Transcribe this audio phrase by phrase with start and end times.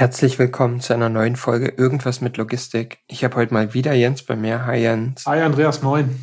[0.00, 3.00] Herzlich willkommen zu einer neuen Folge Irgendwas mit Logistik.
[3.06, 4.64] Ich habe heute mal wieder Jens bei mir.
[4.64, 5.26] Hi Jens.
[5.26, 6.18] Hi Andreas, moin.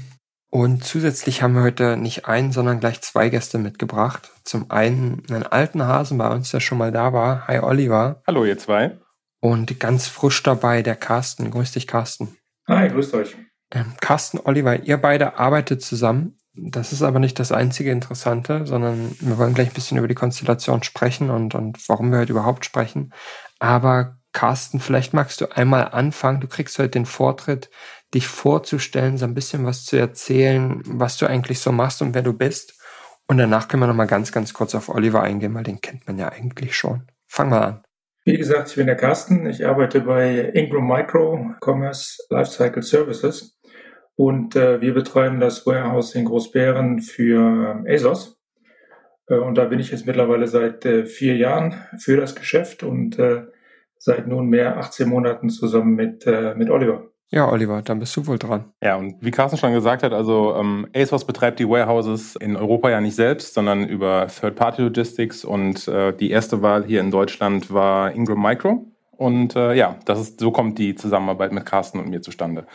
[0.49, 4.31] Und zusätzlich haben wir heute nicht einen, sondern gleich zwei Gäste mitgebracht.
[4.43, 7.47] Zum einen einen alten Hasen bei uns, der schon mal da war.
[7.47, 8.23] Hi Oliver.
[8.25, 8.97] Hallo ihr zwei.
[9.41, 11.51] Und ganz frisch dabei der Carsten.
[11.51, 12.35] Grüß dich Carsten.
[12.67, 13.37] Hi, grüßt euch.
[13.71, 16.39] Ähm, Carsten, Oliver, ihr beide arbeitet zusammen.
[16.59, 20.15] Das ist aber nicht das einzige Interessante, sondern wir wollen gleich ein bisschen über die
[20.15, 23.13] Konstellation sprechen und, und warum wir heute überhaupt sprechen.
[23.59, 26.41] Aber Carsten, vielleicht magst du einmal anfangen.
[26.41, 27.69] Du kriegst heute den Vortritt,
[28.13, 32.21] dich vorzustellen, so ein bisschen was zu erzählen, was du eigentlich so machst und wer
[32.21, 32.79] du bist.
[33.27, 36.17] Und danach können wir nochmal ganz, ganz kurz auf Oliver eingehen, weil den kennt man
[36.17, 37.07] ja eigentlich schon.
[37.25, 37.83] Fang mal an.
[38.23, 39.45] Wie gesagt, ich bin der Carsten.
[39.47, 43.57] Ich arbeite bei Ingram Micro Commerce Lifecycle Services
[44.15, 48.36] und äh, wir betreiben das Warehouse in Großbären für äh, ASOS.
[49.27, 53.19] Äh, und da bin ich jetzt mittlerweile seit äh, vier Jahren für das Geschäft und
[53.19, 53.43] äh,
[53.97, 57.07] seit nunmehr 18 Monaten zusammen mit, äh, mit Oliver.
[57.29, 58.71] Ja, Oliver, dann bist du wohl dran.
[58.81, 62.89] Ja, und wie Carsten schon gesagt hat, also ähm, ASOS betreibt die Warehouses in Europa
[62.89, 68.13] ja nicht selbst, sondern über Third-Party-Logistics und äh, die erste Wahl hier in Deutschland war
[68.13, 68.85] Ingram Micro.
[69.11, 72.65] Und äh, ja, das ist, so kommt die Zusammenarbeit mit Carsten und mir zustande.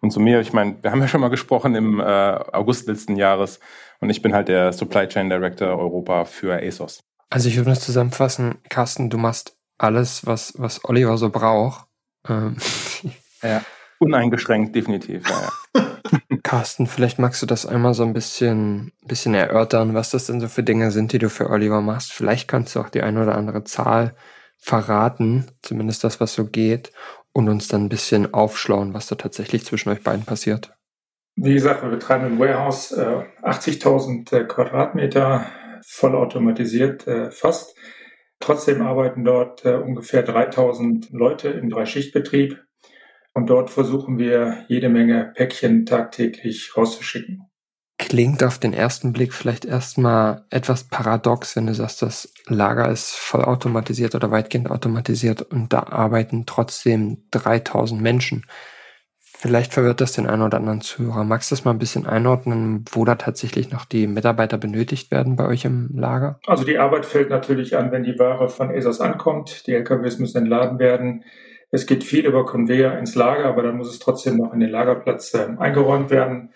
[0.00, 3.16] Und zu mir, ich meine, wir haben ja schon mal gesprochen im äh, August letzten
[3.16, 3.58] Jahres
[4.00, 7.00] und ich bin halt der Supply Chain Director Europa für ASOS.
[7.30, 11.86] Also ich würde das zusammenfassen, Carsten, du machst alles, was, was Oliver so braucht.
[12.28, 12.56] Ähm,
[13.42, 13.62] ja.
[13.98, 15.28] Uneingeschränkt, definitiv.
[15.28, 15.86] Ja, ja.
[16.42, 20.48] Carsten, vielleicht magst du das einmal so ein bisschen, bisschen erörtern, was das denn so
[20.48, 22.12] für Dinge sind, die du für Oliver machst.
[22.12, 24.14] Vielleicht kannst du auch die eine oder andere Zahl
[24.56, 26.92] verraten, zumindest das, was so geht,
[27.32, 30.75] und uns dann ein bisschen aufschlauen, was da tatsächlich zwischen euch beiden passiert.
[31.36, 35.46] Wie gesagt, wir betreiben ein Warehouse, äh, 80.000 äh, Quadratmeter,
[35.86, 37.76] vollautomatisiert äh, fast.
[38.40, 42.62] Trotzdem arbeiten dort äh, ungefähr 3000 Leute im Dreischichtbetrieb
[43.34, 47.42] und dort versuchen wir jede Menge Päckchen tagtäglich rauszuschicken.
[47.98, 53.10] Klingt auf den ersten Blick vielleicht erstmal etwas paradox, wenn du sagst, das Lager ist
[53.10, 58.44] vollautomatisiert oder weitgehend automatisiert und da arbeiten trotzdem 3000 Menschen.
[59.38, 61.22] Vielleicht verwirrt das den einen oder anderen Zuhörer.
[61.22, 65.36] Magst du das mal ein bisschen einordnen, wo da tatsächlich noch die Mitarbeiter benötigt werden
[65.36, 66.40] bei euch im Lager?
[66.46, 69.66] Also die Arbeit fällt natürlich an, wenn die Ware von ESOS ankommt.
[69.66, 71.24] Die LKWs müssen entladen werden.
[71.70, 74.70] Es geht viel über Conveyor ins Lager, aber dann muss es trotzdem noch in den
[74.70, 76.54] Lagerplatz äh, eingeräumt werden.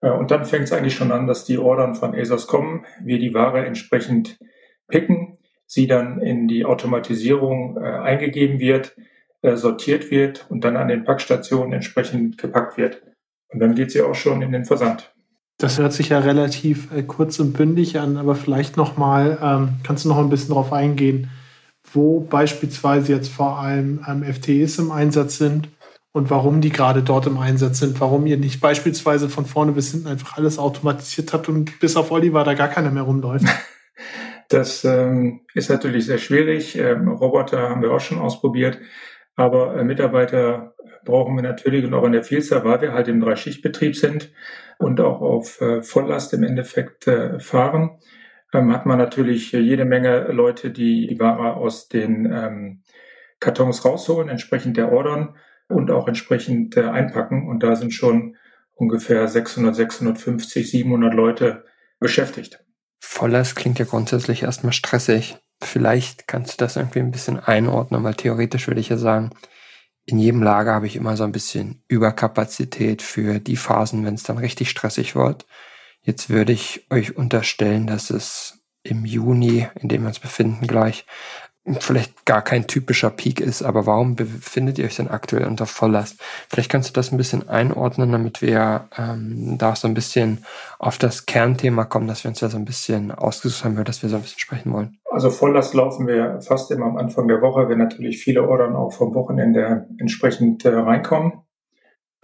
[0.00, 3.18] Äh, und dann fängt es eigentlich schon an, dass die Ordern von ESOS kommen, wir
[3.18, 4.38] die Ware entsprechend
[4.86, 8.94] picken, sie dann in die Automatisierung äh, eingegeben wird,
[9.42, 13.02] sortiert wird und dann an den Packstationen entsprechend gepackt wird.
[13.48, 15.12] Und dann geht sie auch schon in den Versand.
[15.58, 20.04] Das hört sich ja relativ äh, kurz und bündig an, aber vielleicht nochmal, ähm, kannst
[20.04, 21.28] du noch ein bisschen darauf eingehen,
[21.92, 25.68] wo beispielsweise jetzt vor allem ähm, FTEs im Einsatz sind
[26.12, 29.90] und warum die gerade dort im Einsatz sind, warum ihr nicht beispielsweise von vorne bis
[29.92, 33.46] hinten einfach alles automatisiert habt und bis auf Oliver da gar keiner mehr rumläuft.
[34.48, 36.76] Das ähm, ist natürlich sehr schwierig.
[36.76, 38.80] Ähm, Roboter haben wir auch schon ausprobiert,
[39.40, 40.74] aber äh, Mitarbeiter
[41.04, 44.30] brauchen wir natürlich und auch in der Vielzahl, weil wir halt im Dreischichtbetrieb sind
[44.78, 47.98] und auch auf äh, Volllast im Endeffekt äh, fahren
[48.52, 52.82] ähm, hat man natürlich jede Menge Leute, die die Ware aus den ähm,
[53.38, 55.36] Kartons rausholen, entsprechend der Ordern
[55.68, 57.48] und auch entsprechend äh, einpacken.
[57.48, 58.36] Und da sind schon
[58.74, 61.64] ungefähr 600, 650, 700 Leute
[61.98, 62.64] beschäftigt.
[62.98, 65.38] Volllast klingt ja grundsätzlich erstmal stressig.
[65.62, 69.30] Vielleicht kannst du das irgendwie ein bisschen einordnen, weil theoretisch würde ich ja sagen,
[70.06, 74.22] in jedem Lager habe ich immer so ein bisschen Überkapazität für die Phasen, wenn es
[74.22, 75.46] dann richtig stressig wird.
[76.02, 81.04] Jetzt würde ich euch unterstellen, dass es im Juni, in dem wir uns befinden gleich,
[81.78, 86.18] vielleicht gar kein typischer Peak ist, aber warum befindet ihr euch denn aktuell unter Volllast?
[86.48, 90.44] Vielleicht kannst du das ein bisschen einordnen, damit wir ähm, da so ein bisschen
[90.78, 94.02] auf das Kernthema kommen, dass wir uns ja so ein bisschen ausgesucht haben, über das
[94.02, 94.98] wir so ein bisschen sprechen wollen.
[95.20, 98.94] Also Volllast laufen wir fast immer am Anfang der Woche, wenn natürlich viele Ordern auch
[98.94, 101.42] vom Wochenende entsprechend äh, reinkommen.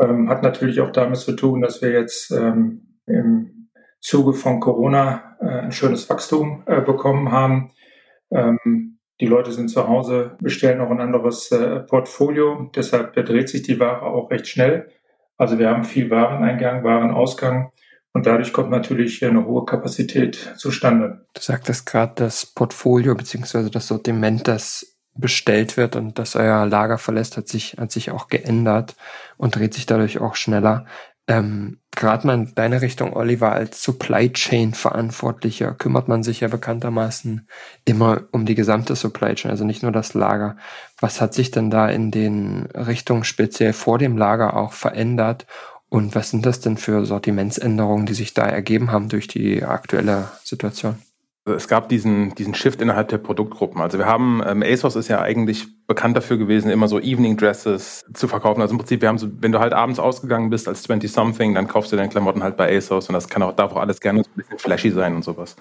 [0.01, 3.69] Ähm, hat natürlich auch damit zu tun, dass wir jetzt ähm, im
[4.01, 7.71] Zuge von Corona äh, ein schönes Wachstum äh, bekommen haben.
[8.31, 13.61] Ähm, die Leute sind zu Hause, bestellen noch ein anderes äh, Portfolio, deshalb dreht sich
[13.61, 14.89] die Ware auch recht schnell.
[15.37, 17.73] Also wir haben viel Wareneingang, Warenausgang
[18.17, 21.27] und dadurch kommt natürlich eine hohe Kapazität zustande.
[21.35, 26.97] Du sagtest gerade das Portfolio beziehungsweise das Sortiment, das bestellt wird und das euer Lager
[26.97, 28.97] verlässt, hat sich, hat sich auch geändert
[29.37, 30.87] und dreht sich dadurch auch schneller.
[31.29, 36.49] Ähm, Gerade mal in deine Richtung, Oliver, als Supply Chain Verantwortlicher kümmert man sich ja
[36.49, 37.47] bekanntermaßen
[37.85, 40.57] immer um die gesamte Supply Chain, also nicht nur das Lager.
[40.99, 45.47] Was hat sich denn da in den Richtungen speziell vor dem Lager auch verändert?
[45.97, 50.29] Und was sind das denn für Sortimentsänderungen, die sich da ergeben haben durch die aktuelle
[50.45, 50.99] Situation?
[51.49, 53.81] es gab diesen, diesen Shift innerhalb der Produktgruppen.
[53.81, 58.05] Also wir haben, ähm, ASOS ist ja eigentlich bekannt dafür gewesen, immer so Evening Dresses
[58.13, 58.61] zu verkaufen.
[58.61, 61.69] Also im Prinzip, wir haben so, wenn du halt abends ausgegangen bist als 20-something, dann
[61.69, 64.25] kaufst du deine Klamotten halt bei ASOS und das kann auch, darf auch alles gerne
[64.25, 65.55] so ein bisschen flashy sein und sowas.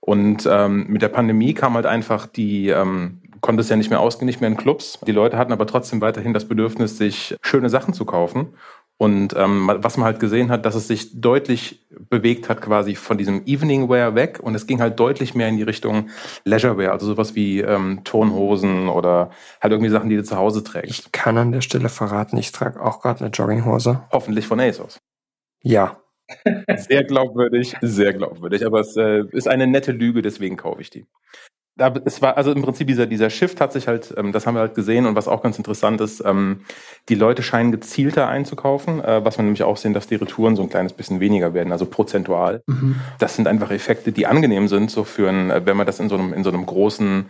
[0.00, 4.00] Und ähm, mit der Pandemie kam halt einfach die, ähm, konnte es ja nicht mehr
[4.00, 4.98] ausgehen, nicht mehr in Clubs.
[5.06, 8.48] Die Leute hatten aber trotzdem weiterhin das Bedürfnis, sich schöne Sachen zu kaufen.
[8.96, 13.18] Und ähm, was man halt gesehen hat, dass es sich deutlich bewegt hat, quasi von
[13.18, 16.10] diesem Evening Wear weg und es ging halt deutlich mehr in die Richtung
[16.44, 19.30] Leisure Wear, also sowas wie ähm, Tonhosen oder
[19.60, 20.90] halt irgendwie Sachen, die du zu Hause trägst.
[20.90, 24.04] Ich kann an der Stelle verraten, ich trage auch gerade eine Jogginghose.
[24.12, 25.00] Hoffentlich von ASOS.
[25.62, 26.00] Ja.
[26.76, 31.04] Sehr glaubwürdig, sehr glaubwürdig, aber es äh, ist eine nette Lüge, deswegen kaufe ich die
[31.76, 34.54] da, es war, also im Prinzip dieser, dieser Shift hat sich halt, ähm, das haben
[34.54, 36.60] wir halt gesehen und was auch ganz interessant ist, ähm,
[37.08, 40.62] die Leute scheinen gezielter einzukaufen, äh, was man nämlich auch sehen, dass die Retouren so
[40.62, 42.62] ein kleines bisschen weniger werden, also prozentual.
[42.66, 42.96] Mhm.
[43.18, 46.08] Das sind einfach Effekte, die angenehm sind, so für ein, äh, wenn man das in
[46.08, 47.26] so einem, in so einem großen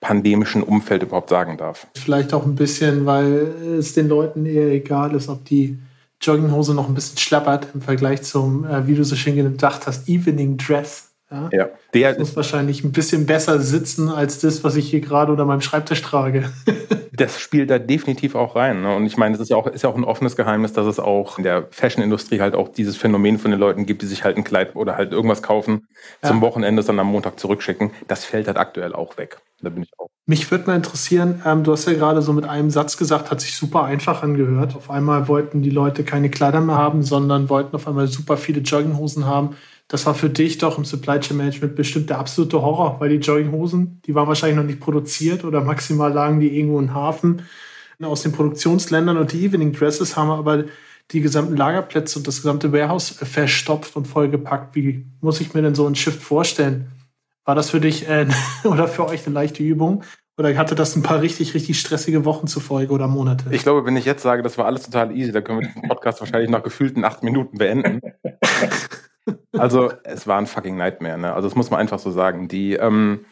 [0.00, 1.88] pandemischen Umfeld überhaupt sagen darf.
[1.96, 5.78] Vielleicht auch ein bisschen, weil es den Leuten eher egal ist, ob die
[6.20, 10.08] Jogginghose noch ein bisschen schlappert im Vergleich zum, äh, wie du so schön gedacht hast,
[10.08, 11.07] Evening Dress.
[11.30, 11.68] Ja, ja.
[11.92, 15.44] Der das muss wahrscheinlich ein bisschen besser sitzen als das, was ich hier gerade unter
[15.44, 16.50] meinem Schreibtisch trage.
[17.12, 18.82] das spielt da definitiv auch rein.
[18.82, 18.94] Ne?
[18.94, 20.98] Und ich meine, es ist ja auch, ist ja auch ein offenes Geheimnis, dass es
[20.98, 24.36] auch in der Fashion-Industrie halt auch dieses Phänomen von den Leuten gibt, die sich halt
[24.36, 25.86] ein Kleid oder halt irgendwas kaufen,
[26.22, 26.28] ja.
[26.28, 27.90] zum Wochenende dann am Montag zurückschicken.
[28.06, 29.38] Das fällt halt aktuell auch weg.
[29.60, 30.08] Da bin ich auch.
[30.24, 33.40] Mich würde mal interessieren, ähm, du hast ja gerade so mit einem Satz gesagt, hat
[33.40, 34.76] sich super einfach angehört.
[34.76, 38.60] Auf einmal wollten die Leute keine Kleider mehr haben, sondern wollten auf einmal super viele
[38.60, 39.56] Jogginghosen haben
[39.88, 43.16] das war für dich doch im Supply Chain Management bestimmt der absolute Horror, weil die
[43.16, 47.42] Jogginghosen, die waren wahrscheinlich noch nicht produziert oder maximal lagen die irgendwo in Hafen
[48.06, 50.64] aus den Produktionsländern und die Evening Dresses haben aber
[51.10, 54.74] die gesamten Lagerplätze und das gesamte Warehouse verstopft und vollgepackt.
[54.74, 56.92] Wie muss ich mir denn so ein Shift vorstellen?
[57.44, 58.26] War das für dich äh,
[58.64, 60.04] oder für euch eine leichte Übung?
[60.36, 63.46] Oder hatte das ein paar richtig, richtig stressige Wochen zufolge oder Monate?
[63.50, 65.88] Ich glaube, wenn ich jetzt sage, das war alles total easy, dann können wir den
[65.88, 68.00] Podcast wahrscheinlich nach gefühlten acht Minuten beenden.
[69.58, 71.18] Also es war ein fucking Nightmare.
[71.18, 71.32] Ne?
[71.32, 72.48] Also das muss man einfach so sagen.
[72.48, 73.24] Die, ähm,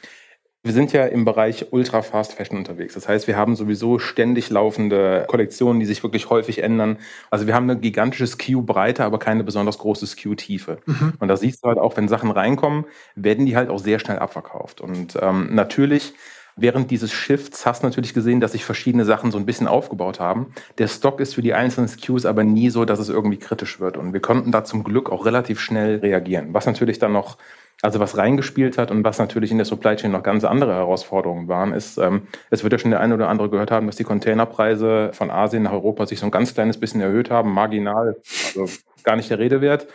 [0.66, 2.94] wir sind ja im Bereich Ultra Fast Fashion unterwegs.
[2.94, 6.98] Das heißt, wir haben sowieso ständig laufende Kollektionen, die sich wirklich häufig ändern.
[7.30, 10.78] Also wir haben eine gigantische SKU-Breite, aber keine besonders große SKU-Tiefe.
[10.86, 11.12] Mhm.
[11.20, 12.84] Und da siehst du halt auch, wenn Sachen reinkommen,
[13.14, 14.80] werden die halt auch sehr schnell abverkauft.
[14.80, 16.14] Und ähm, natürlich
[16.58, 20.20] Während dieses Shifts hast du natürlich gesehen, dass sich verschiedene Sachen so ein bisschen aufgebaut
[20.20, 20.54] haben.
[20.78, 23.98] Der Stock ist für die einzelnen SKUs aber nie so, dass es irgendwie kritisch wird.
[23.98, 26.54] Und wir konnten da zum Glück auch relativ schnell reagieren.
[26.54, 27.36] Was natürlich dann noch,
[27.82, 31.46] also was reingespielt hat und was natürlich in der Supply Chain noch ganz andere Herausforderungen
[31.46, 34.04] waren, ist, ähm, es wird ja schon der eine oder andere gehört haben, dass die
[34.04, 38.16] Containerpreise von Asien nach Europa sich so ein ganz kleines bisschen erhöht haben, marginal,
[38.56, 38.66] also
[39.04, 39.88] gar nicht der Rede wert.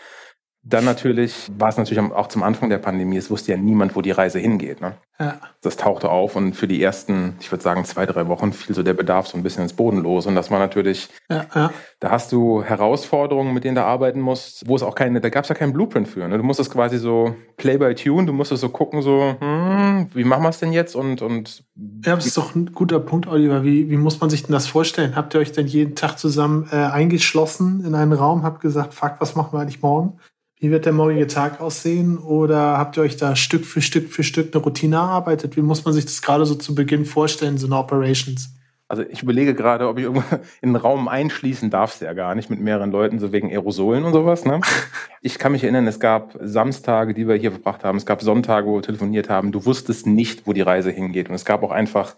[0.63, 4.01] Dann natürlich war es natürlich auch zum Anfang der Pandemie, es wusste ja niemand, wo
[4.03, 4.79] die Reise hingeht.
[4.79, 4.93] Ne?
[5.19, 5.39] Ja.
[5.61, 8.83] Das tauchte auf und für die ersten, ich würde sagen, zwei, drei Wochen fiel so
[8.83, 10.27] der Bedarf so ein bisschen ins Boden los.
[10.27, 11.71] Und das war natürlich, ja, ja.
[11.99, 15.45] da hast du Herausforderungen, mit denen du arbeiten musst, wo es auch keine, da gab
[15.45, 16.27] es ja keinen Blueprint für.
[16.27, 16.37] Ne?
[16.37, 20.43] Du musstest quasi so Play by Tune, du musstest so gucken, so, hm, wie machen
[20.43, 20.95] wir es denn jetzt?
[20.95, 21.63] Und, und
[22.05, 23.63] ja, das ist doch ein guter Punkt, Oliver.
[23.63, 25.15] Wie, wie muss man sich denn das vorstellen?
[25.15, 29.15] Habt ihr euch denn jeden Tag zusammen äh, eingeschlossen in einen Raum, habt gesagt, fuck,
[29.17, 30.19] was machen wir eigentlich morgen?
[30.61, 32.19] Wie wird der morgige Tag aussehen?
[32.19, 35.57] Oder habt ihr euch da Stück für Stück für Stück eine Routine erarbeitet?
[35.57, 38.53] Wie muss man sich das gerade so zu Beginn vorstellen, so eine Operations?
[38.87, 40.23] Also ich überlege gerade, ob ich irgendwo
[40.61, 44.13] in einen Raum einschließen darf ja gar nicht mit mehreren Leuten, so wegen Aerosolen und
[44.13, 44.45] sowas.
[44.45, 44.61] Ne?
[45.23, 47.97] Ich kann mich erinnern, es gab Samstage, die wir hier verbracht haben.
[47.97, 49.51] Es gab Sonntage, wo wir telefoniert haben.
[49.51, 51.29] Du wusstest nicht, wo die Reise hingeht.
[51.29, 52.15] Und es gab auch einfach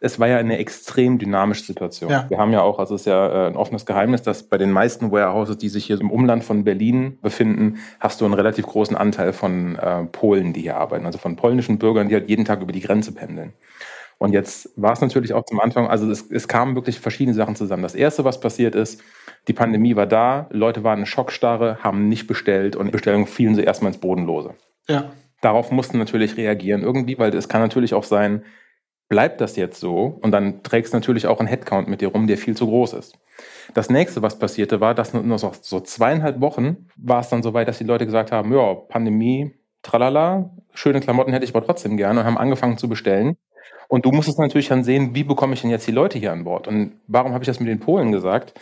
[0.00, 2.10] es war ja eine extrem dynamische Situation.
[2.10, 2.26] Ja.
[2.28, 4.70] Wir haben ja auch, also es ist ja äh, ein offenes Geheimnis, dass bei den
[4.70, 8.96] meisten Warehouses, die sich hier im Umland von Berlin befinden, hast du einen relativ großen
[8.96, 12.60] Anteil von äh, Polen, die hier arbeiten, also von polnischen Bürgern, die halt jeden Tag
[12.62, 13.52] über die Grenze pendeln.
[14.18, 17.54] Und jetzt war es natürlich auch zum Anfang, also es, es kamen wirklich verschiedene Sachen
[17.54, 17.82] zusammen.
[17.82, 19.02] Das erste, was passiert ist,
[19.46, 23.62] die Pandemie war da, Leute waren in Schockstarre, haben nicht bestellt und Bestellungen fielen sie
[23.62, 24.54] erstmal ins Bodenlose.
[24.88, 25.10] Ja.
[25.40, 28.44] darauf mussten natürlich reagieren irgendwie, weil es kann natürlich auch sein,
[29.08, 32.38] bleibt das jetzt so und dann trägst natürlich auch einen Headcount mit dir rum, der
[32.38, 33.18] viel zu groß ist.
[33.74, 37.54] Das nächste, was passierte, war, dass nur so, so zweieinhalb Wochen war es dann so
[37.54, 41.96] weit, dass die Leute gesagt haben, ja, Pandemie, tralala, schöne Klamotten hätte ich aber trotzdem
[41.96, 43.36] gerne und haben angefangen zu bestellen.
[43.88, 46.44] Und du musstest natürlich dann sehen, wie bekomme ich denn jetzt die Leute hier an
[46.44, 46.66] Bord?
[46.66, 48.54] Und warum habe ich das mit den Polen gesagt?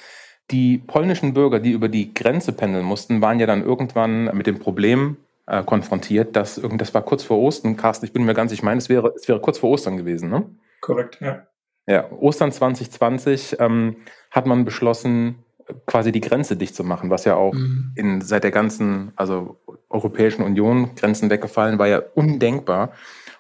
[0.51, 4.59] Die polnischen Bürger, die über die Grenze pendeln mussten, waren ja dann irgendwann mit dem
[4.59, 8.53] Problem äh, konfrontiert, dass irgend, das war kurz vor Ostern, Carsten, ich bin mir ganz,
[8.53, 10.45] ich meine, es wäre, es wäre kurz vor Ostern gewesen, ne?
[10.81, 11.47] Korrekt, ja.
[11.87, 13.97] Ja, Ostern 2020 ähm,
[14.31, 15.45] hat man beschlossen,
[15.87, 17.93] quasi die Grenze dicht zu machen, was ja auch mhm.
[17.95, 19.59] in, seit der ganzen, also
[19.89, 22.93] Europäischen Union Grenzen weggefallen, war ja undenkbar.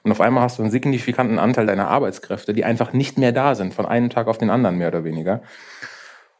[0.02, 3.54] Und auf einmal hast du einen signifikanten Anteil deiner Arbeitskräfte, die einfach nicht mehr da
[3.54, 5.42] sind, von einem Tag auf den anderen mehr oder weniger.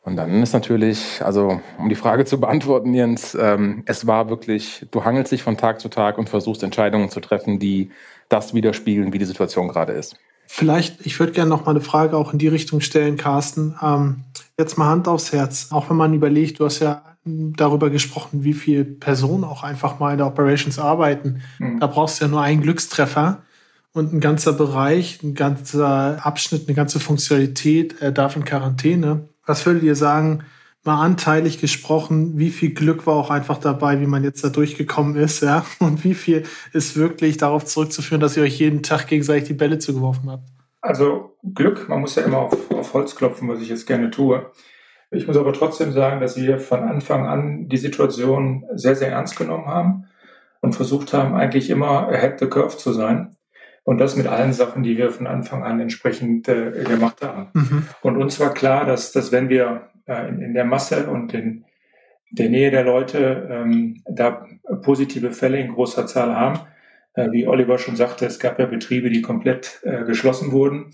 [0.05, 4.87] Und dann ist natürlich, also um die Frage zu beantworten, Jens, ähm, es war wirklich,
[4.91, 7.91] du hangelst dich von Tag zu Tag und versuchst Entscheidungen zu treffen, die
[8.29, 10.17] das widerspiegeln, wie die Situation gerade ist.
[10.47, 13.77] Vielleicht, ich würde gerne noch mal eine Frage auch in die Richtung stellen, Carsten.
[13.83, 14.25] Ähm,
[14.59, 15.69] jetzt mal Hand aufs Herz.
[15.71, 20.13] Auch wenn man überlegt, du hast ja darüber gesprochen, wie viele Personen auch einfach mal
[20.13, 21.41] in der Operations arbeiten.
[21.59, 21.81] Mhm.
[21.81, 23.43] Da brauchst du ja nur einen Glückstreffer
[23.95, 29.29] und ein ganzer Bereich, ein ganzer Abschnitt, eine ganze Funktionalität äh, darf in Quarantäne.
[29.47, 30.45] Was würdet ihr sagen,
[30.85, 35.17] mal anteilig gesprochen, wie viel Glück war auch einfach dabei, wie man jetzt da durchgekommen
[35.17, 35.65] ist, ja?
[35.79, 39.79] Und wie viel ist wirklich darauf zurückzuführen, dass ihr euch jeden Tag gegenseitig die Bälle
[39.79, 40.49] zugeworfen habt?
[40.83, 44.51] Also Glück, man muss ja immer auf, auf Holz klopfen, was ich jetzt gerne tue.
[45.11, 49.37] Ich muss aber trotzdem sagen, dass wir von Anfang an die Situation sehr, sehr ernst
[49.37, 50.07] genommen haben
[50.61, 53.34] und versucht haben, eigentlich immer ahead the curve zu sein.
[53.85, 57.51] Und das mit allen Sachen, die wir von Anfang an entsprechend äh, gemacht haben.
[57.53, 57.87] Mhm.
[58.01, 61.65] Und uns war klar, dass, dass wenn wir äh, in, in, der Masse und in
[62.31, 64.47] der Nähe der Leute ähm, da
[64.83, 66.61] positive Fälle in großer Zahl haben,
[67.15, 70.93] äh, wie Oliver schon sagte, es gab ja Betriebe, die komplett äh, geschlossen wurden,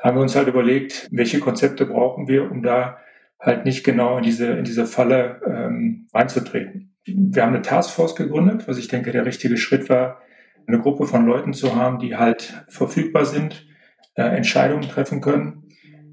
[0.00, 2.98] haben wir uns halt überlegt, welche Konzepte brauchen wir, um da
[3.40, 6.94] halt nicht genau in diese, in diese Falle ähm, einzutreten.
[7.04, 10.20] Wir haben eine Taskforce gegründet, was ich denke der richtige Schritt war,
[10.68, 13.66] eine Gruppe von Leuten zu haben, die halt verfügbar sind,
[14.14, 15.64] äh, Entscheidungen treffen können.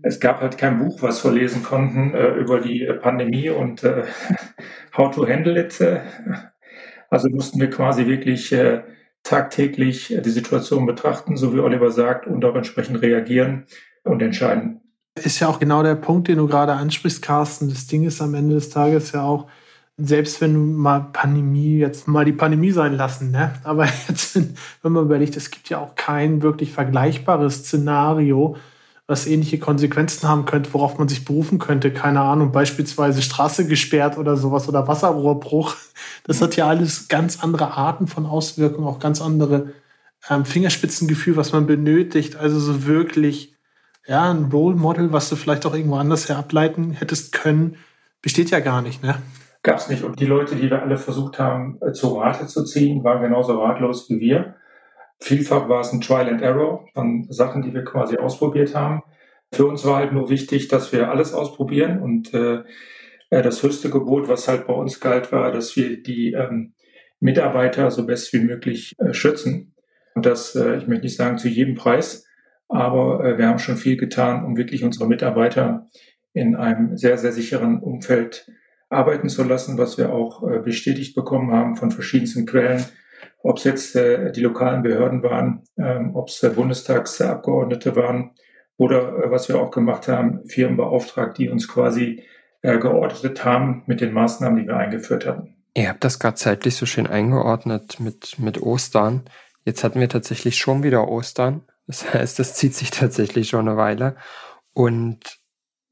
[0.02, 3.84] Es gab halt kein Buch, was wir lesen konnten äh, über die äh, Pandemie und
[3.84, 4.04] äh,
[4.98, 5.84] how to handle it.
[7.10, 8.84] Also mussten wir quasi wirklich äh,
[9.24, 13.66] tagtäglich die Situation betrachten, so wie Oliver sagt, und auch entsprechend reagieren
[14.04, 14.82] und entscheiden.
[15.16, 17.70] Ist ja auch genau der Punkt, den du gerade ansprichst, Carsten.
[17.70, 19.48] Das Ding ist am Ende des Tages ja auch,
[19.98, 23.54] selbst wenn du mal Pandemie, jetzt mal die Pandemie sein lassen, ne?
[23.64, 28.58] aber jetzt, wenn man überlegt, es gibt ja auch kein wirklich vergleichbares Szenario,
[29.08, 31.92] was ähnliche Konsequenzen haben könnte, worauf man sich berufen könnte.
[31.92, 35.76] Keine Ahnung, beispielsweise Straße gesperrt oder sowas oder Wasserrohrbruch.
[36.24, 39.74] Das hat ja alles ganz andere Arten von Auswirkungen, auch ganz andere
[40.28, 42.36] ähm, Fingerspitzengefühl, was man benötigt.
[42.36, 43.54] Also so wirklich,
[44.08, 47.78] ja, ein Role Model, was du vielleicht auch irgendwo anders her ableiten hättest können,
[48.24, 49.22] besteht ja gar nicht, ne?
[49.66, 50.04] Gab es nicht.
[50.04, 53.60] Und die Leute, die wir alle versucht haben, äh, zu Rate zu ziehen, waren genauso
[53.60, 54.54] ratlos wie wir.
[55.20, 59.02] Vielfach war es ein Trial and Error von Sachen, die wir quasi ausprobiert haben.
[59.52, 62.62] Für uns war halt nur wichtig, dass wir alles ausprobieren und äh,
[63.32, 66.76] äh, das höchste Gebot, was halt bei uns galt, war, dass wir die ähm,
[67.20, 69.74] Mitarbeiter so best wie möglich äh, schützen.
[70.14, 72.28] Und das, äh, ich möchte nicht sagen zu jedem Preis,
[72.70, 75.88] aber äh, wir haben schon viel getan, um wirklich unsere Mitarbeiter
[76.34, 78.46] in einem sehr, sehr sicheren Umfeld
[78.90, 82.86] arbeiten zu lassen, was wir auch äh, bestätigt bekommen haben von verschiedensten Quellen,
[83.42, 88.32] ob es jetzt äh, die lokalen Behörden waren, ähm, ob es Bundestagsabgeordnete waren
[88.78, 92.24] oder äh, was wir auch gemacht haben, Firmen beauftragt, die uns quasi
[92.62, 95.56] geordnet haben mit den Maßnahmen, die wir eingeführt hatten.
[95.76, 99.26] Ihr habt das gerade zeitlich so schön eingeordnet mit, mit Ostern.
[99.66, 101.62] Jetzt hatten wir tatsächlich schon wieder Ostern.
[101.86, 104.16] Das heißt, das zieht sich tatsächlich schon eine Weile.
[104.74, 105.20] Und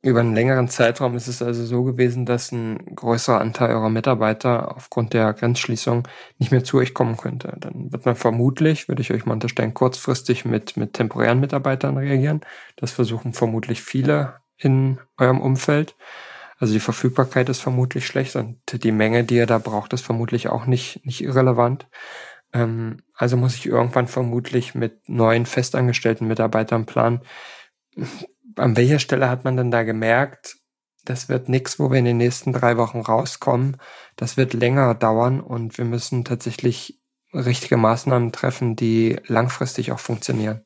[0.03, 4.75] über einen längeren Zeitraum ist es also so gewesen, dass ein größerer Anteil eurer Mitarbeiter
[4.75, 6.05] aufgrund der Grenzschließung
[6.39, 7.55] nicht mehr zu euch kommen könnte.
[7.57, 12.41] Dann wird man vermutlich, würde ich euch mal unterstellen, kurzfristig mit, mit temporären Mitarbeitern reagieren.
[12.75, 15.95] Das versuchen vermutlich viele in eurem Umfeld.
[16.59, 20.49] Also die Verfügbarkeit ist vermutlich schlecht und die Menge, die ihr da braucht, ist vermutlich
[20.49, 21.87] auch nicht, nicht irrelevant.
[22.51, 27.21] Ähm, also muss ich irgendwann vermutlich mit neuen festangestellten Mitarbeitern planen
[28.55, 30.57] an welcher Stelle hat man denn da gemerkt,
[31.05, 33.77] das wird nichts, wo wir in den nächsten drei Wochen rauskommen.
[34.15, 37.01] Das wird länger dauern und wir müssen tatsächlich
[37.33, 40.65] richtige Maßnahmen treffen, die langfristig auch funktionieren.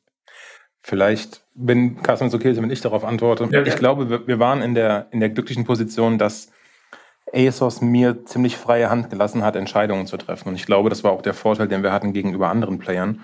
[0.80, 3.48] Vielleicht, wenn Carsten es okay ist, wenn ich darauf antworte.
[3.50, 6.52] Ja, ich glaube, wir, wir waren in der, in der glücklichen Position, dass
[7.32, 10.48] ASOS mir ziemlich freie Hand gelassen hat, Entscheidungen zu treffen.
[10.48, 13.20] Und ich glaube, das war auch der Vorteil, den wir hatten gegenüber anderen Playern.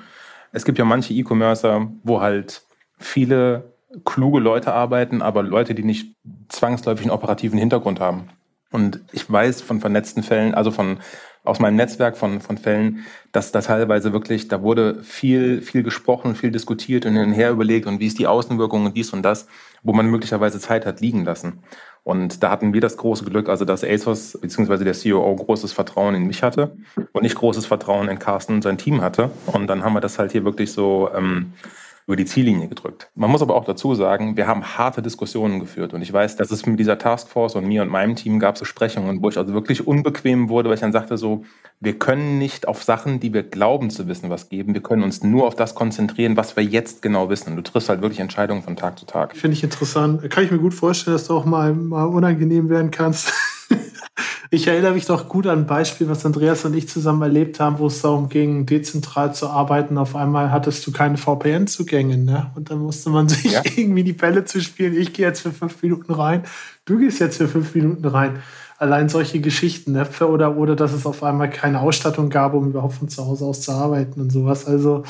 [0.52, 2.62] Es gibt ja manche E-Commercer, wo halt
[2.98, 3.73] viele
[4.04, 6.14] kluge Leute arbeiten, aber Leute, die nicht
[6.48, 8.28] zwangsläufig einen operativen Hintergrund haben.
[8.70, 10.98] Und ich weiß von vernetzten Fällen, also von
[11.44, 16.34] aus meinem Netzwerk von, von Fällen, dass da teilweise wirklich, da wurde viel, viel gesprochen,
[16.34, 19.22] viel diskutiert und hin und her überlegt und wie ist die Außenwirkung und dies und
[19.22, 19.46] das,
[19.82, 21.60] wo man möglicherweise Zeit hat liegen lassen.
[22.02, 24.84] Und da hatten wir das große Glück, also dass ASOS bzw.
[24.84, 26.76] der CEO großes Vertrauen in mich hatte
[27.12, 29.30] und ich großes Vertrauen in Carsten und sein Team hatte.
[29.46, 31.52] Und dann haben wir das halt hier wirklich so ähm,
[32.06, 33.08] über die Ziellinie gedrückt.
[33.14, 36.50] Man muss aber auch dazu sagen, wir haben harte Diskussionen geführt und ich weiß, dass
[36.50, 39.54] es mit dieser Taskforce und mir und meinem Team gab es Besprechungen, wo ich also
[39.54, 41.44] wirklich unbequem wurde, weil ich dann sagte so,
[41.80, 44.74] wir können nicht auf Sachen, die wir glauben zu wissen, was geben.
[44.74, 47.56] Wir können uns nur auf das konzentrieren, was wir jetzt genau wissen.
[47.56, 49.36] Du triffst halt wirklich Entscheidungen von Tag zu Tag.
[49.36, 50.28] Finde ich interessant.
[50.30, 53.32] Kann ich mir gut vorstellen, dass du auch mal, mal unangenehm werden kannst.
[54.50, 57.78] Ich erinnere mich doch gut an ein Beispiel, was Andreas und ich zusammen erlebt haben,
[57.78, 59.98] wo es darum ging, dezentral zu arbeiten.
[59.98, 62.52] Auf einmal hattest du keine VPN-Zugänge, ne?
[62.54, 63.62] Und dann musste man sich ja.
[63.64, 64.96] irgendwie die Bälle zu spielen.
[64.96, 66.44] Ich gehe jetzt für fünf Minuten rein,
[66.84, 68.42] du gehst jetzt für fünf Minuten rein.
[68.76, 70.06] Allein solche Geschichten, ne?
[70.20, 73.62] Oder, oder dass es auf einmal keine Ausstattung gab, um überhaupt von zu Hause aus
[73.62, 74.66] zu arbeiten und sowas.
[74.66, 75.04] Also,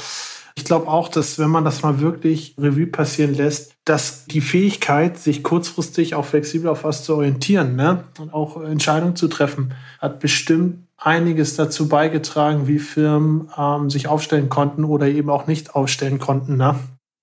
[0.57, 5.19] ich glaube auch, dass wenn man das mal wirklich Revue passieren lässt, dass die Fähigkeit,
[5.19, 8.05] sich kurzfristig auch flexibel auf was zu orientieren ne?
[8.19, 14.49] und auch Entscheidungen zu treffen, hat bestimmt einiges dazu beigetragen, wie Firmen ähm, sich aufstellen
[14.49, 16.57] konnten oder eben auch nicht aufstellen konnten.
[16.57, 16.77] Ne?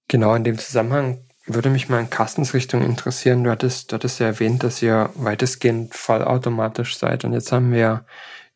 [0.09, 3.43] Genau, in dem Zusammenhang würde mich mal in Carstens Richtung interessieren.
[3.45, 7.23] Du hattest, du hattest ja erwähnt, dass ihr weitestgehend vollautomatisch seid.
[7.23, 8.05] Und jetzt haben wir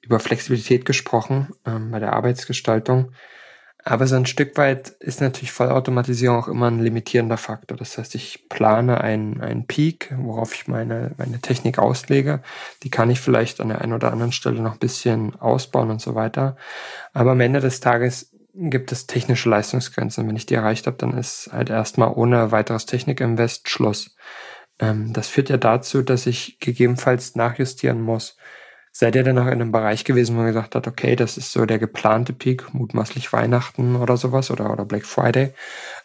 [0.02, 3.12] über Flexibilität gesprochen ähm, bei der Arbeitsgestaltung.
[3.88, 7.78] Aber so ein Stück weit ist natürlich Vollautomatisierung auch immer ein limitierender Faktor.
[7.78, 12.42] Das heißt, ich plane einen, einen Peak, worauf ich meine, meine Technik auslege.
[12.82, 16.02] Die kann ich vielleicht an der einen oder anderen Stelle noch ein bisschen ausbauen und
[16.02, 16.58] so weiter.
[17.14, 20.28] Aber am Ende des Tages gibt es technische Leistungsgrenzen.
[20.28, 24.16] Wenn ich die erreicht habe, dann ist halt erstmal ohne weiteres Technikinvest Schluss.
[24.80, 28.36] Ähm, das führt ja dazu, dass ich gegebenenfalls nachjustieren muss.
[28.98, 31.52] Seid ihr denn noch in einem Bereich gewesen, wo ihr gesagt habt, okay, das ist
[31.52, 35.50] so der geplante Peak, mutmaßlich Weihnachten oder sowas oder, oder Black Friday?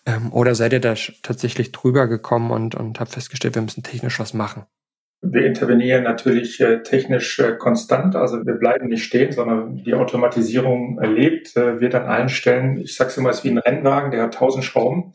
[0.06, 4.18] Ähm, oder seid ihr da tatsächlich drüber gekommen und, und habt festgestellt, wir müssen technisch
[4.18, 4.64] was machen?
[5.22, 10.98] Wir intervenieren natürlich äh, technisch äh, konstant, also wir bleiben nicht stehen, sondern die Automatisierung
[10.98, 14.24] erlebt, äh, wird an allen Stellen, ich sage es immer, ist wie ein Rennwagen, der
[14.24, 15.12] hat tausend Schrauben.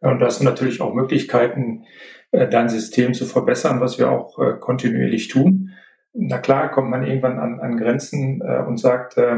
[0.00, 1.84] Und da hast du natürlich auch Möglichkeiten,
[2.30, 5.74] äh, dein System zu verbessern, was wir auch äh, kontinuierlich tun.
[6.12, 9.36] Na klar, kommt man irgendwann an, an Grenzen äh, und sagt, äh,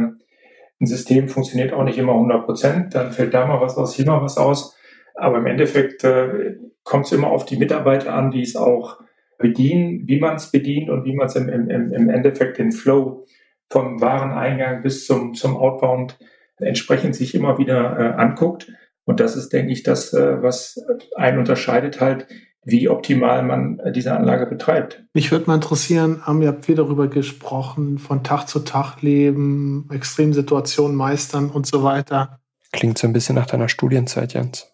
[0.82, 4.06] ein System funktioniert auch nicht immer 100 Prozent, dann fällt da mal was aus, hier
[4.06, 4.76] mal was aus.
[5.14, 8.98] Aber im Endeffekt äh, kommt es immer auf die Mitarbeiter an, die es auch
[9.38, 13.24] bedienen, wie man es bedient und wie man es im, im, im Endeffekt den Flow
[13.70, 16.18] vom Wareneingang bis zum, zum Outbound
[16.58, 18.72] entsprechend sich immer wieder äh, anguckt.
[19.04, 20.80] Und das ist, denke ich, das, äh, was
[21.16, 22.26] einen unterscheidet halt,
[22.64, 25.03] wie optimal man äh, diese Anlage betreibt.
[25.14, 30.96] Mich würde mal interessieren, haben wir viel darüber gesprochen, von Tag zu Tag leben, Extremsituationen
[30.96, 32.40] meistern und so weiter.
[32.72, 34.68] Klingt so ein bisschen nach deiner Studienzeit, Jens.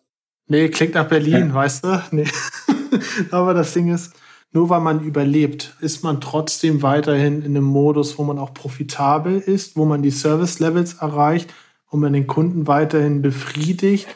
[0.47, 1.55] Nee, klingt nach Berlin, ja.
[1.55, 2.03] weißt du?
[2.11, 2.27] Nee.
[3.31, 4.15] Aber das Ding ist,
[4.53, 9.39] nur weil man überlebt, ist man trotzdem weiterhin in einem Modus, wo man auch profitabel
[9.39, 11.53] ist, wo man die Service-Levels erreicht,
[11.91, 14.09] wo man den Kunden weiterhin befriedigt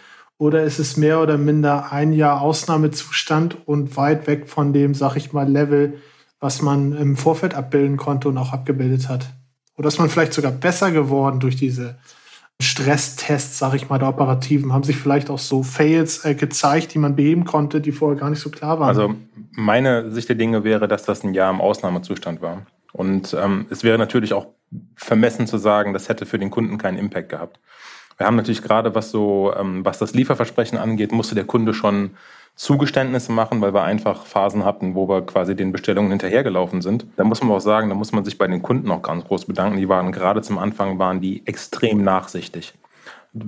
[0.42, 5.14] oder ist es mehr oder minder ein Jahr Ausnahmezustand und weit weg von dem, sag
[5.14, 5.98] ich mal, Level,
[6.40, 9.26] was man im Vorfeld abbilden konnte und auch abgebildet hat?
[9.76, 11.96] Oder ist man vielleicht sogar besser geworden durch diese
[12.60, 14.72] Stresstests, sag ich mal, der Operativen?
[14.72, 18.28] Haben sich vielleicht auch so Fails äh, gezeigt, die man beheben konnte, die vorher gar
[18.28, 18.88] nicht so klar waren?
[18.88, 19.14] Also
[19.52, 22.66] meine Sicht der Dinge wäre, dass das ein Jahr im Ausnahmezustand war.
[22.92, 24.48] Und ähm, es wäre natürlich auch
[24.96, 27.60] vermessen zu sagen, das hätte für den Kunden keinen Impact gehabt.
[28.22, 32.10] Wir haben natürlich gerade, was so, ähm, was das Lieferversprechen angeht, musste der Kunde schon
[32.54, 37.04] Zugeständnisse machen, weil wir einfach Phasen hatten, wo wir quasi den Bestellungen hinterhergelaufen sind.
[37.16, 39.46] Da muss man auch sagen, da muss man sich bei den Kunden auch ganz groß
[39.46, 39.76] bedanken.
[39.76, 42.74] Die waren gerade zum Anfang waren die extrem nachsichtig.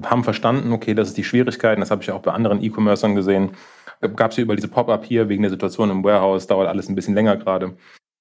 [0.06, 3.50] Haben verstanden, okay, das ist die Schwierigkeiten, das habe ich auch bei anderen E-Commercern gesehen.
[4.16, 6.96] Gab es hier über diese Pop-up hier wegen der Situation im Warehouse, dauert alles ein
[6.96, 7.74] bisschen länger gerade.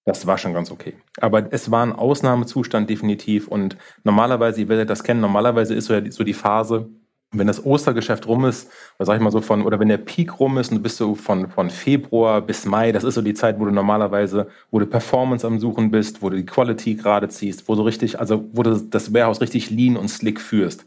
[0.05, 0.95] Das war schon ganz okay.
[1.21, 3.47] Aber es war ein Ausnahmezustand definitiv.
[3.47, 6.89] Und normalerweise, ihr werdet das kennen, normalerweise ist so, ja so die Phase,
[7.33, 10.39] wenn das Ostergeschäft rum ist, was sag ich mal so von, oder wenn der Peak
[10.39, 13.33] rum ist und du bist so von, von Februar bis Mai, das ist so die
[13.33, 17.29] Zeit, wo du normalerweise, wo du Performance am Suchen bist, wo du die Quality gerade
[17.29, 20.85] ziehst, wo du richtig, also wo du das Warehouse richtig lean und slick führst.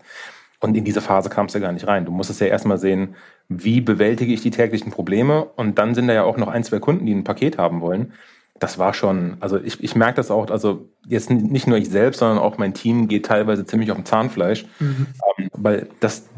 [0.60, 2.06] Und in diese Phase kamst du ja gar nicht rein.
[2.06, 3.14] Du musstest ja erstmal sehen,
[3.48, 5.44] wie bewältige ich die täglichen Probleme.
[5.44, 8.12] Und dann sind da ja auch noch ein, zwei Kunden, die ein Paket haben wollen.
[8.58, 12.18] Das war schon, also ich, ich merke das auch, also jetzt nicht nur ich selbst,
[12.18, 15.06] sondern auch mein Team geht teilweise ziemlich auf dem Zahnfleisch, mhm.
[15.38, 16.28] ähm, weil das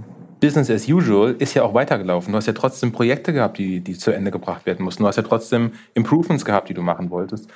[0.41, 2.33] Business as usual ist ja auch weitergelaufen.
[2.33, 5.03] Du hast ja trotzdem Projekte gehabt, die, die zu Ende gebracht werden mussten.
[5.03, 7.49] Du hast ja trotzdem Improvements gehabt, die du machen wolltest.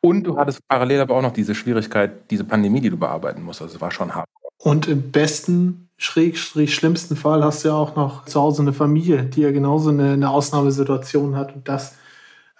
[0.00, 3.62] Und du hattest parallel aber auch noch diese Schwierigkeit, diese Pandemie, die du bearbeiten musst.
[3.62, 4.26] Also es war schon hart.
[4.58, 8.72] Und im besten, schräg, schräg schlimmsten Fall hast du ja auch noch zu Hause eine
[8.72, 11.54] Familie, die ja genauso eine, eine Ausnahmesituation hat.
[11.54, 11.96] Und das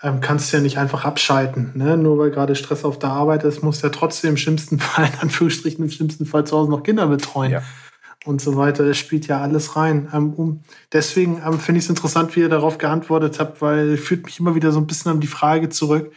[0.03, 1.73] ähm, kannst du ja nicht einfach abschalten.
[1.75, 1.97] Ne?
[1.97, 5.07] Nur weil gerade Stress auf der Arbeit ist, musst du ja trotzdem im schlimmsten Fall,
[5.07, 7.53] in Anführungsstrichen, im schlimmsten Fall zu Hause noch Kinder betreuen.
[7.53, 7.62] Ja.
[8.25, 8.87] Und so weiter.
[8.87, 10.09] Das spielt ja alles rein.
[10.15, 10.61] Ähm, um,
[10.93, 14.55] deswegen ähm, finde ich es interessant, wie ihr darauf geantwortet habt, weil führt mich immer
[14.55, 16.12] wieder so ein bisschen an die Frage zurück,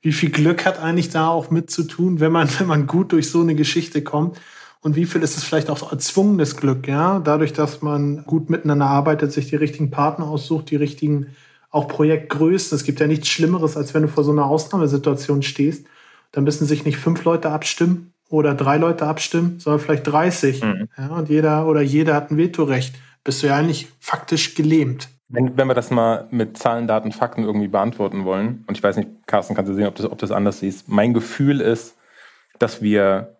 [0.00, 3.12] wie viel Glück hat eigentlich da auch mit zu tun, wenn man, wenn man gut
[3.12, 4.40] durch so eine Geschichte kommt?
[4.80, 7.18] Und wie viel ist es vielleicht auch erzwungenes Glück, ja?
[7.18, 11.34] Dadurch, dass man gut miteinander arbeitet, sich die richtigen Partner aussucht, die richtigen
[11.70, 12.76] auch Projektgrößen.
[12.76, 15.86] Es gibt ja nichts Schlimmeres, als wenn du vor so einer Ausnahmesituation stehst.
[16.32, 20.62] Dann müssen sich nicht fünf Leute abstimmen oder drei Leute abstimmen, sondern vielleicht 30.
[20.62, 20.88] Mhm.
[20.96, 22.94] Ja, und jeder oder jeder hat ein Vetorecht.
[23.24, 25.08] Bist du ja eigentlich faktisch gelähmt.
[25.28, 28.96] Wenn, wenn wir das mal mit Zahlen, Daten, Fakten irgendwie beantworten wollen, und ich weiß
[28.96, 30.88] nicht, Carsten, kannst du sehen, ob das, ob das anders siehst.
[30.88, 31.96] Mein Gefühl ist,
[32.58, 33.36] dass wir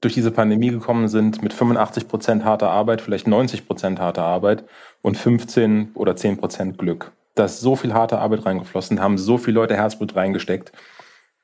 [0.00, 4.64] durch diese Pandemie gekommen sind mit 85 Prozent harter Arbeit, vielleicht 90 Prozent harter Arbeit
[5.00, 7.12] und 15 oder 10 Prozent Glück.
[7.34, 10.72] Da ist so viel harte Arbeit reingeflossen, haben so viele Leute Herzblut reingesteckt.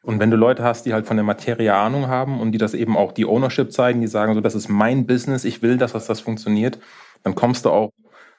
[0.03, 2.74] Und wenn du Leute hast, die halt von der Materie Ahnung haben und die das
[2.74, 5.92] eben auch die Ownership zeigen, die sagen so, das ist mein Business, ich will, dass
[5.92, 6.79] das, das funktioniert,
[7.24, 7.90] dann kommst du auch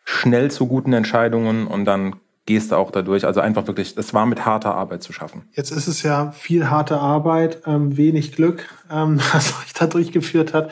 [0.06, 3.26] schnell zu guten Entscheidungen und dann gehst du auch dadurch.
[3.26, 5.44] Also einfach wirklich, es war mit harter Arbeit zu schaffen.
[5.54, 10.54] Jetzt ist es ja viel harte Arbeit, ähm, wenig Glück, ähm, was euch da durchgeführt
[10.54, 10.72] hat.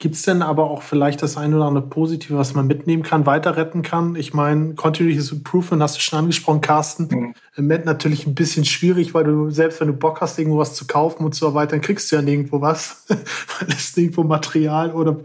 [0.00, 3.26] Gibt es denn aber auch vielleicht das eine oder andere Positive, was man mitnehmen kann,
[3.26, 4.14] weiter retten kann?
[4.14, 7.08] Ich meine, Continuous Improvement hast du schon angesprochen, Carsten.
[7.10, 7.34] Mhm.
[7.56, 10.74] Im Moment natürlich ein bisschen schwierig, weil du selbst, wenn du Bock hast, irgendwo was
[10.74, 15.16] zu kaufen und zu erweitern, kriegst du ja nirgendwo was, weil es nirgendwo Material oder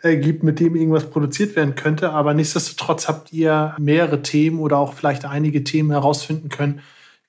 [0.00, 2.10] äh, gibt, mit dem irgendwas produziert werden könnte.
[2.10, 6.80] Aber nichtsdestotrotz habt ihr mehrere Themen oder auch vielleicht einige Themen herausfinden können,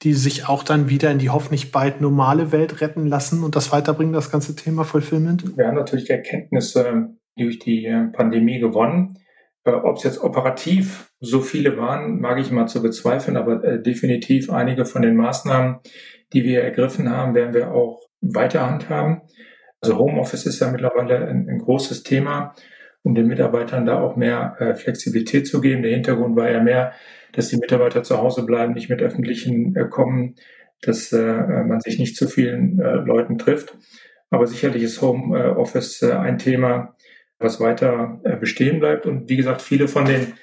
[0.05, 3.71] die sich auch dann wieder in die hoffentlich bald normale Welt retten lassen und das
[3.71, 5.57] weiterbringen, das ganze Thema Fulfillment?
[5.57, 9.17] Wir haben natürlich Erkenntnisse durch die äh, Pandemie gewonnen.
[9.63, 13.81] Äh, Ob es jetzt operativ so viele waren, mag ich mal zu bezweifeln, aber äh,
[13.81, 15.77] definitiv einige von den Maßnahmen,
[16.33, 19.21] die wir ergriffen haben, werden wir auch weiter handhaben.
[19.81, 22.53] Also Homeoffice ist ja mittlerweile ein, ein großes Thema,
[23.01, 25.81] um den Mitarbeitern da auch mehr äh, Flexibilität zu geben.
[25.81, 26.93] Der Hintergrund war ja mehr,
[27.35, 30.35] dass die Mitarbeiter zu Hause bleiben, nicht mit öffentlichen äh, kommen,
[30.81, 33.77] dass äh, man sich nicht zu vielen äh, Leuten trifft.
[34.29, 36.95] Aber sicherlich ist Homeoffice äh, ein Thema,
[37.39, 39.05] was weiter äh, bestehen bleibt.
[39.05, 40.33] Und wie gesagt, viele von den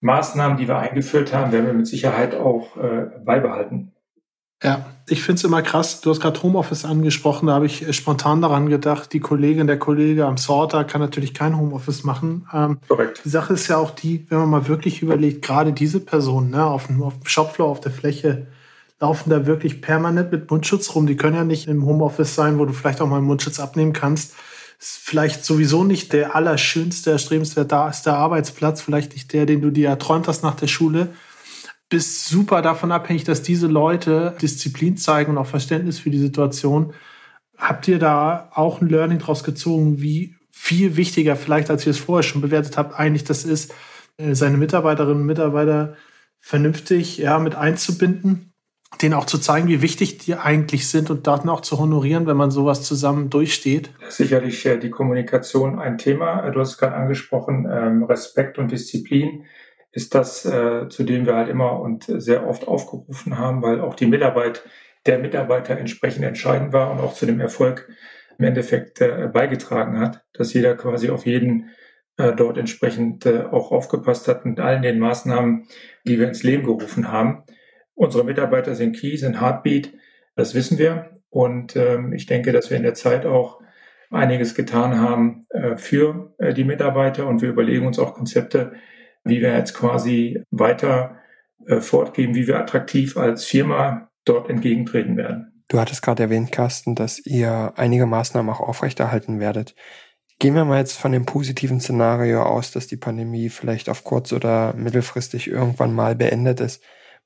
[0.00, 3.92] Maßnahmen, die wir eingeführt haben, werden wir mit Sicherheit auch äh, beibehalten.
[4.62, 6.02] Ja, ich finde es immer krass.
[6.02, 9.78] Du hast gerade Homeoffice angesprochen, da habe ich äh, spontan daran gedacht, die Kollegin, der
[9.78, 12.46] Kollege am Sorter kann natürlich kein Homeoffice machen.
[12.52, 13.22] Ähm, Korrekt.
[13.24, 16.64] Die Sache ist ja auch die, wenn man mal wirklich überlegt, gerade diese Personen ne,
[16.64, 18.48] auf, dem, auf dem Shopfloor, auf der Fläche,
[19.00, 21.06] laufen da wirklich permanent mit Mundschutz rum.
[21.06, 23.94] Die können ja nicht im Homeoffice sein, wo du vielleicht auch mal einen Mundschutz abnehmen
[23.94, 24.34] kannst.
[24.78, 30.28] Ist vielleicht sowieso nicht der allerschönste, erstrebenswerte Arbeitsplatz, vielleicht nicht der, den du dir erträumt
[30.28, 31.08] hast nach der Schule
[31.90, 36.94] bist super davon abhängig, dass diese Leute Disziplin zeigen und auch Verständnis für die Situation.
[37.58, 41.98] Habt ihr da auch ein Learning draus gezogen, wie viel wichtiger vielleicht, als ihr es
[41.98, 43.74] vorher schon bewertet habt, eigentlich das ist,
[44.16, 45.96] äh, seine Mitarbeiterinnen und Mitarbeiter
[46.38, 48.52] vernünftig ja, mit einzubinden,
[49.02, 52.36] denen auch zu zeigen, wie wichtig die eigentlich sind und Daten auch zu honorieren, wenn
[52.36, 53.90] man sowas zusammen durchsteht?
[54.08, 56.48] Sicherlich äh, die Kommunikation ein Thema.
[56.50, 59.44] Du hast es gerade angesprochen, ähm, Respekt und Disziplin
[59.92, 63.94] ist das, äh, zu dem wir halt immer und sehr oft aufgerufen haben, weil auch
[63.94, 64.62] die Mitarbeit
[65.06, 67.88] der Mitarbeiter entsprechend entscheidend war und auch zu dem Erfolg
[68.38, 71.70] im Endeffekt äh, beigetragen hat, dass jeder quasi auf jeden
[72.16, 75.66] äh, dort entsprechend äh, auch aufgepasst hat mit allen den Maßnahmen,
[76.06, 77.44] die wir ins Leben gerufen haben.
[77.94, 79.92] Unsere Mitarbeiter sind Key, sind Heartbeat,
[80.36, 81.10] das wissen wir.
[81.30, 83.60] Und ähm, ich denke, dass wir in der Zeit auch
[84.10, 88.72] einiges getan haben äh, für äh, die Mitarbeiter und wir überlegen uns auch Konzepte,
[89.24, 91.16] wie wir jetzt quasi weiter
[91.66, 95.64] äh, fortgehen, wie wir attraktiv als Firma dort entgegentreten werden.
[95.68, 99.74] Du hattest gerade erwähnt, Carsten, dass ihr einige Maßnahmen auch aufrechterhalten werdet.
[100.40, 104.32] Gehen wir mal jetzt von dem positiven Szenario aus, dass die Pandemie vielleicht auf kurz-
[104.32, 106.82] oder mittelfristig irgendwann mal beendet ist.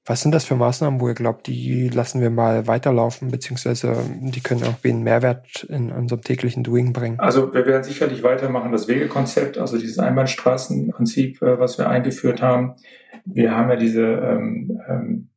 [0.07, 4.43] Was sind das für Maßnahmen, wo ihr glaubt, die lassen wir mal weiterlaufen, beziehungsweise die
[4.43, 7.19] können irgendwie einen Mehrwert in unserem täglichen Doing bringen?
[7.21, 12.75] Also wir werden sicherlich weitermachen, das Wegekonzept, also dieses Einbahnstraßenprinzip, äh, was wir eingeführt haben.
[13.25, 15.29] Wir haben ja diese ähm, ähm,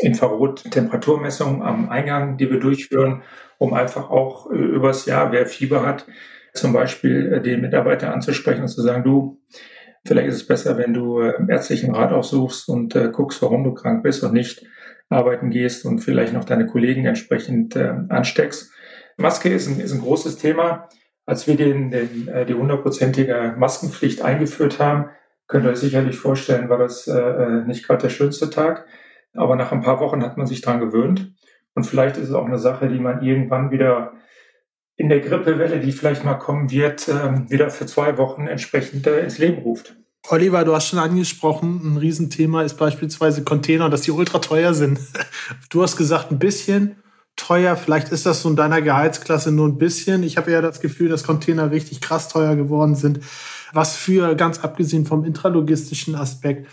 [0.00, 3.22] Infrarot-Temperaturmessungen am Eingang, die wir durchführen,
[3.58, 6.06] um einfach auch übers Jahr, wer Fieber hat,
[6.52, 9.40] zum Beispiel äh, den Mitarbeiter anzusprechen und zu sagen, du,
[10.06, 13.74] vielleicht ist es besser, wenn du äh, ärztlichen Rat aufsuchst und äh, guckst, warum du
[13.74, 14.64] krank bist und nicht
[15.08, 18.72] arbeiten gehst und vielleicht noch deine Kollegen entsprechend äh, ansteckst.
[19.16, 20.88] Maske ist ein, ist ein großes Thema.
[21.24, 25.10] Als wir den, den, äh, die hundertprozentige Maskenpflicht eingeführt haben,
[25.48, 28.86] könnt ihr euch sicherlich vorstellen, war das äh, äh, nicht gerade der schönste Tag.
[29.34, 31.34] Aber nach ein paar Wochen hat man sich dran gewöhnt.
[31.74, 34.12] Und vielleicht ist es auch eine Sache, die man irgendwann wieder
[34.96, 39.20] in der Grippewelle, die vielleicht mal kommen wird, äh, wieder für zwei Wochen entsprechend äh,
[39.20, 39.94] ins Leben ruft.
[40.28, 44.98] Oliver, du hast schon angesprochen, ein Riesenthema ist beispielsweise Container, dass die ultra teuer sind.
[45.70, 46.96] Du hast gesagt, ein bisschen
[47.36, 47.76] teuer.
[47.76, 50.22] Vielleicht ist das so in deiner Gehaltsklasse nur ein bisschen.
[50.22, 53.20] Ich habe ja das Gefühl, dass Container richtig krass teuer geworden sind.
[53.72, 56.66] Was für, ganz abgesehen vom intralogistischen Aspekt,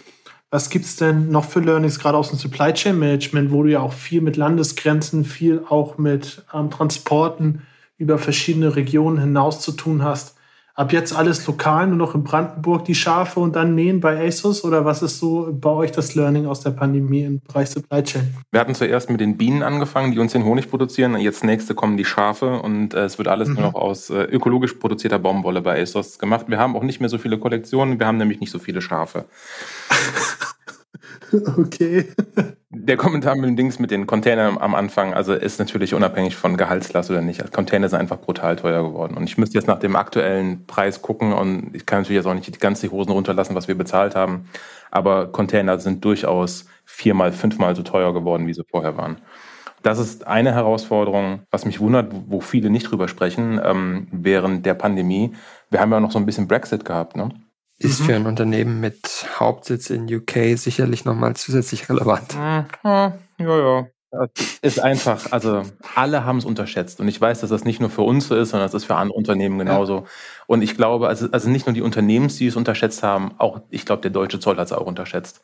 [0.50, 3.80] was gibt's denn noch für Learnings, gerade aus dem Supply Chain Management, wo du ja
[3.80, 7.64] auch viel mit Landesgrenzen, viel auch mit ähm, Transporten
[8.04, 10.36] über verschiedene Regionen hinaus zu tun hast?
[10.76, 14.64] ab jetzt alles lokal, nur noch in Brandenburg die Schafe und dann nähen bei ASUS?
[14.64, 18.34] Oder was ist so bei euch das Learning aus der Pandemie im Bereich Supply Chain?
[18.52, 21.16] Wir hatten zuerst mit den Bienen angefangen, die uns den Honig produzieren.
[21.18, 23.56] Jetzt nächste kommen die Schafe und äh, es wird alles mhm.
[23.56, 26.46] nur noch aus äh, ökologisch produzierter Baumwolle bei ASOS gemacht.
[26.48, 29.26] Wir haben auch nicht mehr so viele Kollektionen, wir haben nämlich nicht so viele Schafe.
[31.58, 32.06] Okay.
[32.86, 36.58] Der Kommentar mit dem Dings mit den Containern am Anfang, also ist natürlich unabhängig von
[36.58, 37.40] Gehaltsklasse oder nicht.
[37.40, 39.16] Also Container sind einfach brutal teuer geworden.
[39.16, 42.34] Und ich müsste jetzt nach dem aktuellen Preis gucken und ich kann natürlich jetzt auch
[42.34, 44.50] nicht die ganzen Hosen runterlassen, was wir bezahlt haben.
[44.92, 49.16] Aber Container sind durchaus viermal, fünfmal so teuer geworden, wie sie vorher waren.
[49.82, 54.74] Das ist eine Herausforderung, was mich wundert, wo viele nicht drüber sprechen, ähm, während der
[54.74, 55.32] Pandemie.
[55.70, 57.30] Wir haben ja noch so ein bisschen Brexit gehabt, ne?
[57.78, 58.06] Ist mhm.
[58.06, 62.36] für ein Unternehmen mit Hauptsitz in UK sicherlich nochmal zusätzlich relevant.
[62.36, 62.66] Mhm.
[62.84, 63.88] Ja, ja.
[64.62, 65.64] Ist einfach, also
[65.96, 67.00] alle haben es unterschätzt.
[67.00, 68.96] Und ich weiß, dass das nicht nur für uns so ist, sondern das ist für
[68.96, 69.96] andere Unternehmen genauso.
[69.96, 70.04] Ja.
[70.46, 73.86] Und ich glaube, also, also nicht nur die Unternehmen, die es unterschätzt haben, auch, ich
[73.86, 75.42] glaube, der deutsche Zoll hat es auch unterschätzt.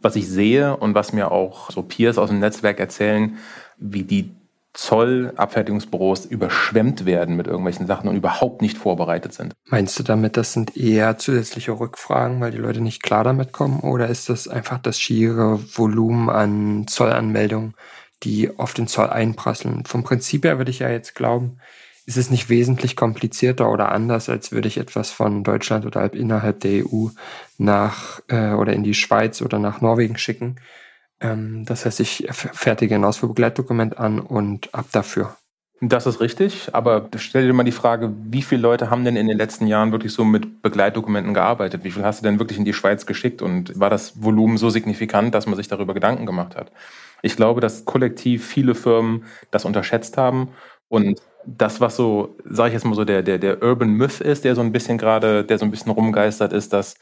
[0.00, 3.36] Was ich sehe und was mir auch so Peers aus dem Netzwerk erzählen,
[3.76, 4.34] wie die
[4.76, 9.54] Zollabfertigungsbüros überschwemmt werden mit irgendwelchen Sachen und überhaupt nicht vorbereitet sind.
[9.70, 13.80] Meinst du damit, das sind eher zusätzliche Rückfragen, weil die Leute nicht klar damit kommen?
[13.80, 17.74] Oder ist das einfach das schiere Volumen an Zollanmeldungen,
[18.22, 19.86] die auf den Zoll einprasseln?
[19.86, 21.58] Vom Prinzip her würde ich ja jetzt glauben,
[22.04, 26.60] ist es nicht wesentlich komplizierter oder anders, als würde ich etwas von Deutschland oder innerhalb
[26.60, 27.08] der EU
[27.58, 30.56] nach äh, oder in die Schweiz oder nach Norwegen schicken
[31.20, 35.36] ähm, das heißt, ich fertige ein Ausfuhrbegleitdokument an und ab dafür.
[35.82, 39.28] Das ist richtig, aber stell dir mal die Frage, wie viele Leute haben denn in
[39.28, 41.84] den letzten Jahren wirklich so mit Begleitdokumenten gearbeitet?
[41.84, 44.70] Wie viel hast du denn wirklich in die Schweiz geschickt und war das Volumen so
[44.70, 46.72] signifikant, dass man sich darüber Gedanken gemacht hat?
[47.20, 50.48] Ich glaube, dass kollektiv viele Firmen das unterschätzt haben
[50.88, 54.44] und das, was so, sage ich jetzt mal so, der, der, der Urban Myth ist,
[54.44, 56.96] der so ein bisschen gerade, der so ein bisschen rumgeistert, ist, dass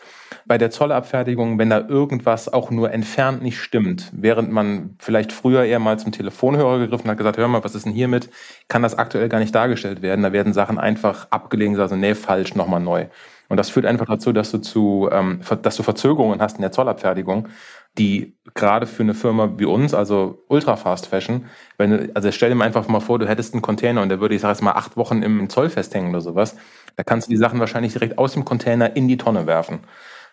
[0.46, 5.64] bei der Zollabfertigung, wenn da irgendwas auch nur entfernt nicht stimmt, während man vielleicht früher
[5.64, 8.28] eher mal zum Telefonhörer gegriffen hat, gesagt, hör mal, was ist denn hiermit,
[8.68, 10.22] kann das aktuell gar nicht dargestellt werden.
[10.22, 13.06] Da werden Sachen einfach abgelehnt, also nee, falsch, nochmal neu.
[13.48, 16.72] Und das führt einfach dazu, dass du zu, ähm, dass du Verzögerungen hast in der
[16.72, 17.48] Zollabfertigung,
[17.98, 21.46] die gerade für eine Firma wie uns, also Ultra Fast Fashion,
[21.78, 24.34] wenn du, also stell dir einfach mal vor, du hättest einen Container und der würde,
[24.34, 26.56] ich sag jetzt mal, acht Wochen im Zoll festhängen oder sowas,
[26.96, 29.80] da kannst du die Sachen wahrscheinlich direkt aus dem Container in die Tonne werfen.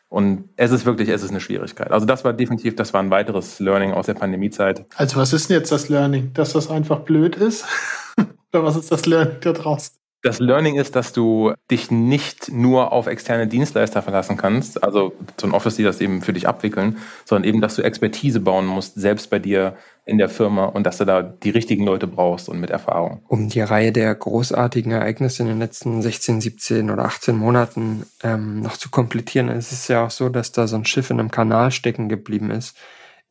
[0.09, 1.91] Und es ist wirklich, es ist eine Schwierigkeit.
[1.91, 4.85] Also das war definitiv, das war ein weiteres Learning aus der Pandemiezeit.
[4.95, 6.33] Also was ist denn jetzt das Learning?
[6.33, 7.65] Dass das einfach blöd ist?
[8.53, 10.00] Oder was ist das Learning da draußen?
[10.23, 15.47] Das Learning ist, dass du dich nicht nur auf externe Dienstleister verlassen kannst, also so
[15.47, 18.95] ein Office, die das eben für dich abwickeln, sondern eben, dass du Expertise bauen musst,
[18.95, 22.59] selbst bei dir in der Firma und dass du da die richtigen Leute brauchst und
[22.59, 23.23] mit Erfahrung.
[23.27, 28.61] Um die Reihe der großartigen Ereignisse in den letzten 16, 17 oder 18 Monaten ähm,
[28.61, 31.31] noch zu komplettieren, ist es ja auch so, dass da so ein Schiff in einem
[31.31, 32.77] Kanal stecken geblieben ist.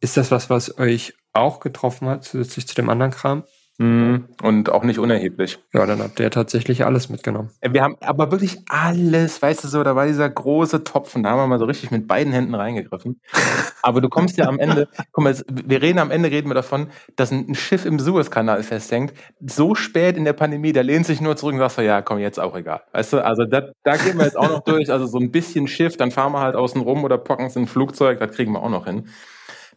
[0.00, 3.44] Ist das was, was euch auch getroffen hat, zusätzlich zu dem anderen Kram?
[3.80, 4.26] Mhm.
[4.42, 5.58] Und auch nicht unerheblich.
[5.72, 7.48] Ja, dann habt ihr tatsächlich alles mitgenommen.
[7.62, 11.30] Äh, wir haben aber wirklich alles, weißt du so, da war dieser große Topfen, da
[11.30, 13.22] haben wir mal so richtig mit beiden Händen reingegriffen.
[13.82, 16.88] Aber du kommst ja am Ende, guck mal, wir reden am Ende, reden wir davon,
[17.16, 19.14] dass ein Schiff im Suezkanal festhängt.
[19.40, 22.18] So spät in der Pandemie, da lehnt sich nur zurück und sagt so, ja, komm,
[22.18, 22.82] jetzt auch egal.
[22.92, 25.66] Weißt du, also da, da gehen wir jetzt auch noch durch, also so ein bisschen
[25.66, 28.52] Schiff, dann fahren wir halt außen rum oder pocken es in ein Flugzeug, das kriegen
[28.52, 29.08] wir auch noch hin.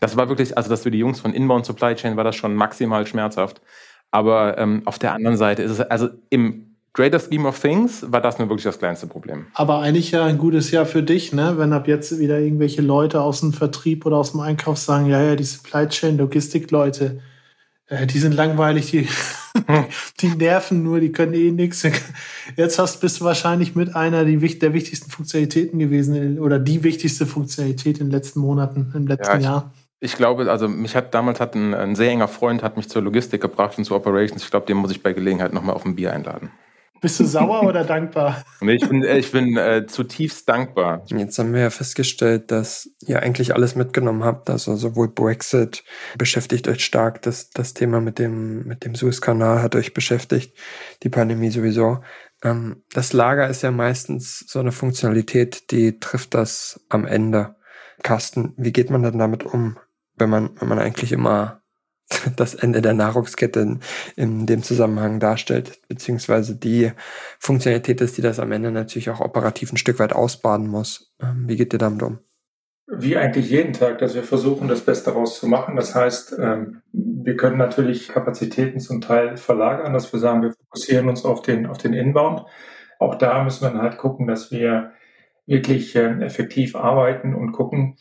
[0.03, 2.55] Das war wirklich, also das für die Jungs von Inbound Supply Chain war das schon
[2.55, 3.61] maximal schmerzhaft.
[4.13, 8.21] Aber ähm, auf der anderen Seite ist es, also im Greater Scheme of Things war
[8.21, 9.47] das nur wirklich das kleinste Problem.
[9.55, 11.55] Aber eigentlich ja ein gutes Jahr für dich, ne?
[11.57, 15.19] wenn ab jetzt wieder irgendwelche Leute aus dem Vertrieb oder aus dem Einkauf sagen, ja,
[15.19, 17.21] ja, die Supply Chain, Logistik-Leute,
[17.87, 19.07] äh, die sind langweilig, die,
[20.21, 21.81] die nerven nur, die können eh nichts.
[22.55, 27.25] Jetzt hast, bist du wahrscheinlich mit einer die, der wichtigsten Funktionalitäten gewesen oder die wichtigste
[27.25, 29.73] Funktionalität in den letzten Monaten, im letzten ja, Jahr.
[30.03, 33.01] Ich glaube, also mich hat damals hat ein, ein, sehr enger Freund hat mich zur
[33.01, 34.43] Logistik gebracht und zu Operations.
[34.43, 36.51] Ich glaube, den muss ich bei Gelegenheit nochmal auf ein Bier einladen.
[36.99, 38.43] Bist du sauer oder dankbar?
[38.59, 41.05] Nee, ich bin, ich bin äh, zutiefst dankbar.
[41.07, 44.49] Jetzt haben wir ja festgestellt, dass ihr eigentlich alles mitgenommen habt.
[44.49, 45.85] Also sowohl Brexit
[46.17, 50.57] beschäftigt euch stark, das, das Thema mit dem, mit dem Suezkanal hat euch beschäftigt,
[51.03, 51.99] die Pandemie sowieso.
[52.43, 57.55] Ähm, das Lager ist ja meistens so eine Funktionalität, die trifft das am Ende.
[58.03, 59.77] Carsten, wie geht man denn damit um,
[60.15, 61.61] wenn man, wenn man eigentlich immer
[62.35, 63.79] das Ende der Nahrungskette in,
[64.15, 66.91] in, dem Zusammenhang darstellt, beziehungsweise die
[67.39, 71.13] Funktionalität ist, die das am Ende natürlich auch operativ ein Stück weit ausbaden muss.
[71.21, 72.19] Ähm, wie geht ihr damit um?
[72.87, 75.77] Wie eigentlich jeden Tag, dass wir versuchen, das Beste daraus zu machen.
[75.77, 81.07] Das heißt, ähm, wir können natürlich Kapazitäten zum Teil verlagern, dass wir sagen, wir fokussieren
[81.07, 82.43] uns auf den, auf den Inbound.
[82.99, 84.91] Auch da müssen wir halt gucken, dass wir
[85.45, 87.95] wirklich ähm, effektiv arbeiten und gucken,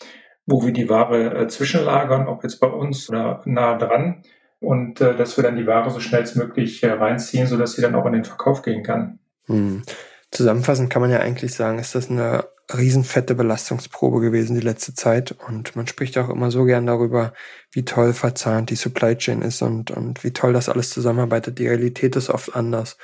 [0.46, 4.22] wo wir die Ware äh, zwischenlagern, ob jetzt bei uns oder nah dran.
[4.60, 8.06] Und äh, dass wir dann die Ware so schnellstmöglich äh, reinziehen, sodass sie dann auch
[8.06, 9.18] in den Verkauf gehen kann.
[9.46, 9.82] Hm.
[10.30, 15.32] Zusammenfassend kann man ja eigentlich sagen, ist das eine riesenfette Belastungsprobe gewesen die letzte Zeit.
[15.46, 17.32] Und man spricht auch immer so gern darüber,
[17.70, 21.58] wie toll verzahnt die Supply Chain ist und, und wie toll das alles zusammenarbeitet.
[21.58, 22.96] Die Realität ist oft anders.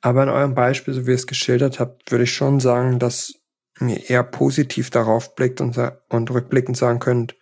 [0.00, 3.43] Aber in eurem Beispiel, so wie ihr es geschildert habt, würde ich schon sagen, dass
[3.80, 7.34] eher positiv darauf blickt und, und rückblickend sagen könnt,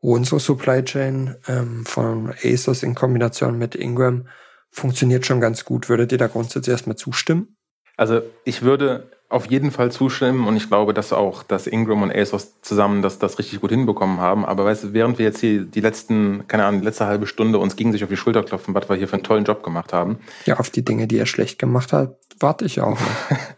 [0.00, 4.26] unsere Supply Chain ähm, von ASOS in Kombination mit Ingram
[4.70, 5.88] funktioniert schon ganz gut.
[5.88, 7.56] Würdet ihr da grundsätzlich erstmal zustimmen?
[7.96, 12.14] Also ich würde auf jeden Fall zustimmen und ich glaube, dass auch dass Ingram und
[12.14, 14.44] ASOS zusammen das, das richtig gut hinbekommen haben.
[14.44, 17.58] Aber weißt du, während wir jetzt hier die letzten, keine Ahnung, die letzte halbe Stunde
[17.58, 19.92] uns gegen sich auf die Schulter klopfen, was wir hier für einen tollen Job gemacht
[19.92, 20.18] haben.
[20.44, 22.98] Ja, auf die Dinge, die er schlecht gemacht hat, warte ich auch.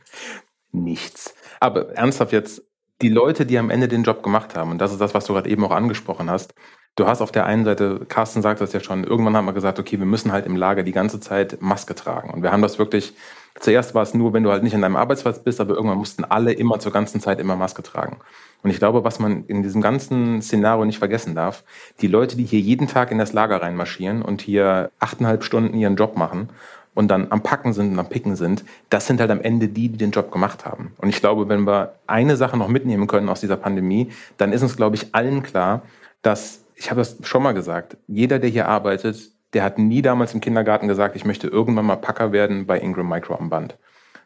[0.73, 1.35] Nichts.
[1.65, 2.63] Aber ernsthaft jetzt,
[3.01, 5.33] die Leute, die am Ende den Job gemacht haben, und das ist das, was du
[5.33, 6.53] gerade eben auch angesprochen hast,
[6.95, 9.79] du hast auf der einen Seite, Carsten sagt das ja schon, irgendwann haben wir gesagt,
[9.79, 12.29] okay, wir müssen halt im Lager die ganze Zeit Maske tragen.
[12.29, 13.15] Und wir haben das wirklich,
[13.59, 16.23] zuerst war es nur, wenn du halt nicht an deinem Arbeitsplatz bist, aber irgendwann mussten
[16.25, 18.19] alle immer zur ganzen Zeit immer Maske tragen.
[18.63, 21.65] Und ich glaube, was man in diesem ganzen Szenario nicht vergessen darf,
[22.03, 25.97] die Leute, die hier jeden Tag in das Lager reinmarschieren und hier achteinhalb Stunden ihren
[25.97, 26.51] Job machen
[26.95, 29.89] und dann am Packen sind und am Picken sind, das sind halt am Ende die,
[29.89, 30.93] die den Job gemacht haben.
[30.99, 34.63] Und ich glaube, wenn wir eine Sache noch mitnehmen können aus dieser Pandemie, dann ist
[34.63, 35.83] uns, glaube ich, allen klar,
[36.23, 40.35] dass, ich habe das schon mal gesagt, jeder, der hier arbeitet, der hat nie damals
[40.35, 43.77] im Kindergarten gesagt, ich möchte irgendwann mal Packer werden bei Ingram Micro am Band.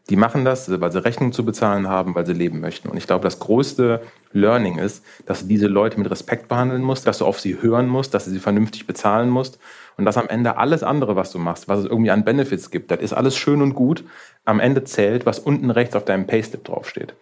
[0.08, 2.88] Die machen das, weil sie Rechnungen zu bezahlen haben, weil sie leben möchten.
[2.88, 4.00] Und ich glaube, das größte
[4.32, 7.88] Learning ist, dass du diese Leute mit Respekt behandeln musst, dass du auf sie hören
[7.88, 9.58] musst, dass du sie vernünftig bezahlen musst
[9.98, 12.90] und dass am Ende alles andere, was du machst, was es irgendwie an Benefits gibt,
[12.90, 14.04] das ist alles schön und gut.
[14.46, 17.14] Am Ende zählt, was unten rechts auf deinem Payslip draufsteht.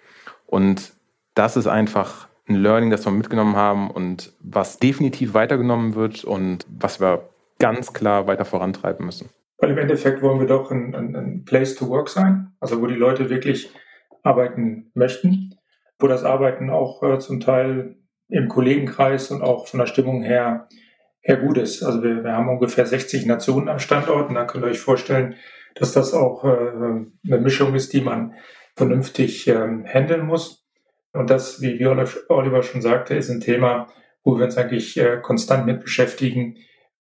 [0.47, 0.93] Und
[1.35, 6.65] das ist einfach ein Learning, das wir mitgenommen haben und was definitiv weitergenommen wird und
[6.69, 9.29] was wir ganz klar weiter vorantreiben müssen.
[9.59, 12.87] Weil im Endeffekt wollen wir doch ein, ein, ein Place to Work sein, also wo
[12.87, 13.71] die Leute wirklich
[14.23, 15.55] arbeiten möchten,
[15.99, 17.97] wo das Arbeiten auch äh, zum Teil
[18.29, 20.67] im Kollegenkreis und auch von der Stimmung her,
[21.21, 21.83] her gut ist.
[21.83, 25.37] Also wir, wir haben ungefähr 60 Nationen am Standort und da könnt ihr euch vorstellen,
[25.75, 28.35] dass das auch äh, eine Mischung ist, die man
[28.75, 30.67] vernünftig ähm, handeln muss.
[31.13, 33.89] Und das, wie, Oliver schon sagte, ist ein Thema,
[34.23, 36.57] wo wir uns eigentlich äh, konstant mit beschäftigen,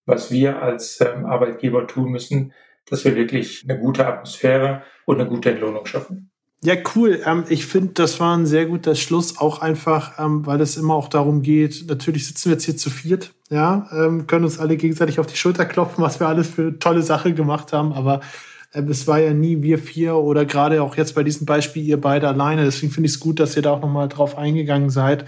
[0.07, 2.53] was wir als ähm, Arbeitgeber tun müssen,
[2.89, 6.31] dass wir wirklich eine gute Atmosphäre und eine gute Entlohnung schaffen.
[6.63, 7.21] Ja, cool.
[7.27, 10.95] Ähm, ich finde, das war ein sehr guter Schluss, auch einfach, ähm, weil es immer
[10.95, 14.77] auch darum geht, natürlich sitzen wir jetzt hier zu viert, ja, ähm, können uns alle
[14.77, 18.21] gegenseitig auf die Schulter klopfen, was wir alles für tolle Sachen gemacht haben, aber
[18.73, 22.01] äh, es war ja nie wir vier oder gerade auch jetzt bei diesem Beispiel ihr
[22.01, 22.65] beide alleine.
[22.65, 25.27] Deswegen finde ich es gut, dass ihr da auch nochmal drauf eingegangen seid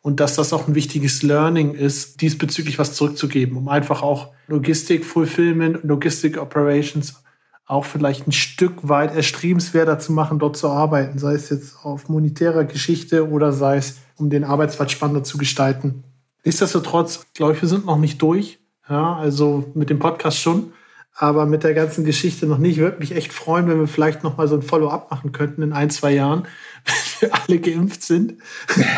[0.00, 5.04] und dass das auch ein wichtiges Learning ist, diesbezüglich was zurückzugeben, um einfach auch Logistik,
[5.04, 7.22] Fulfillment, Logistik Operations
[7.66, 12.08] auch vielleicht ein Stück weit erstrebenswerter zu machen, dort zu arbeiten, sei es jetzt auf
[12.08, 16.04] monetärer Geschichte oder sei es, um den Arbeitsplatz spannender zu gestalten.
[16.44, 18.58] Nichtsdestotrotz, glaube ich, wir sind noch nicht durch.
[18.88, 20.72] Ja, also mit dem Podcast schon
[21.18, 22.76] aber mit der ganzen Geschichte noch nicht.
[22.76, 25.62] Ich würde mich echt freuen, wenn wir vielleicht noch mal so ein Follow-up machen könnten
[25.62, 26.46] in ein, zwei Jahren,
[27.20, 28.34] wir alle geimpft sind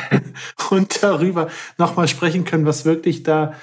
[0.71, 3.55] und darüber noch mal sprechen können, was wirklich da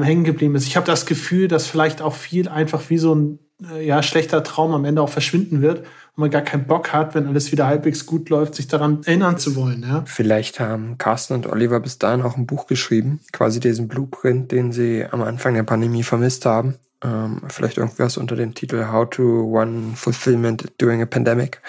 [0.00, 0.66] hängen geblieben ist.
[0.66, 3.38] Ich habe das Gefühl, dass vielleicht auch viel einfach wie so ein
[3.70, 7.14] äh, ja, schlechter Traum am Ende auch verschwinden wird und man gar keinen Bock hat,
[7.14, 9.82] wenn alles wieder halbwegs gut läuft, sich daran erinnern zu wollen.
[9.82, 10.02] Ja?
[10.06, 14.72] Vielleicht haben Carsten und Oliver bis dahin auch ein Buch geschrieben, quasi diesen Blueprint, den
[14.72, 16.76] sie am Anfang der Pandemie vermisst haben.
[17.02, 21.62] Ähm, vielleicht irgendwas unter dem Titel How to One Fulfillment During a Pandemic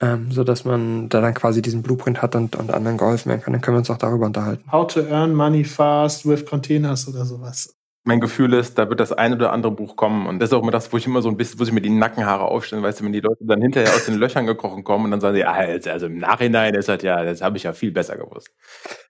[0.00, 3.42] ähm, so dass man da dann quasi diesen Blueprint hat und, und anderen geholfen werden
[3.42, 3.52] kann.
[3.52, 4.70] Dann können wir uns auch darüber unterhalten.
[4.70, 7.74] How to earn money fast with containers oder sowas
[8.06, 10.26] mein Gefühl ist, da wird das ein oder andere Buch kommen.
[10.26, 11.80] Und das ist auch immer das, wo ich immer so ein bisschen, wo sich mir
[11.80, 15.06] die Nackenhaare aufstellen, weißt du, wenn die Leute dann hinterher aus den Löchern gekrochen kommen
[15.06, 17.62] und dann sagen sie, ah, jetzt, also im Nachhinein ist das ja, das habe ich
[17.62, 18.50] ja viel besser gewusst.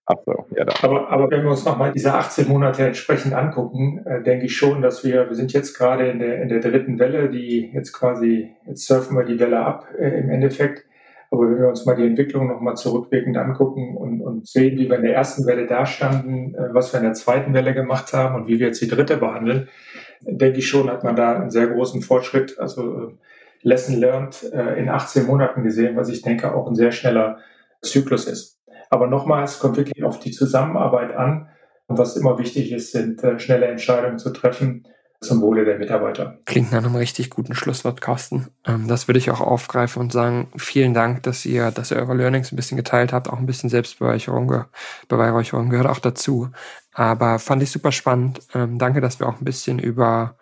[0.07, 0.75] Ach so, ja, da.
[0.83, 4.81] Aber, aber wenn wir uns nochmal diese 18 Monate entsprechend angucken, äh, denke ich schon,
[4.81, 8.55] dass wir, wir sind jetzt gerade in der, in der dritten Welle, die jetzt quasi,
[8.67, 10.85] jetzt surfen wir die Welle ab äh, im Endeffekt.
[11.35, 14.99] Aber wenn wir uns mal die Entwicklung nochmal zurückwirkend angucken und, und sehen, wie wir
[14.99, 18.47] in der ersten Welle dastanden, äh, was wir in der zweiten Welle gemacht haben und
[18.47, 19.69] wie wir jetzt die dritte behandeln,
[20.21, 23.13] denke ich schon, hat man da einen sehr großen Fortschritt, also äh,
[23.63, 27.39] Lesson learned äh, in 18 Monaten gesehen, was ich denke auch ein sehr schneller
[27.83, 28.61] Zyklus ist.
[28.89, 31.49] Aber nochmals kommt wirklich auf die Zusammenarbeit an.
[31.89, 34.87] Und was immer wichtig ist, sind schnelle Entscheidungen zu treffen
[35.21, 36.39] zum Wohle der Mitarbeiter.
[36.45, 38.49] Klingt nach einem richtig guten Schlusswort, Carsten.
[38.67, 42.15] Ähm, das würde ich auch aufgreifen und sagen, vielen Dank, dass ihr, dass ihr eure
[42.15, 43.29] Learnings ein bisschen geteilt habt.
[43.29, 44.65] Auch ein bisschen Selbstbeweihräucherung
[45.09, 46.51] Beweihräucherung gehört auch dazu.
[46.93, 48.41] Aber fand ich super spannend.
[48.55, 50.37] Ähm, danke, dass wir auch ein bisschen über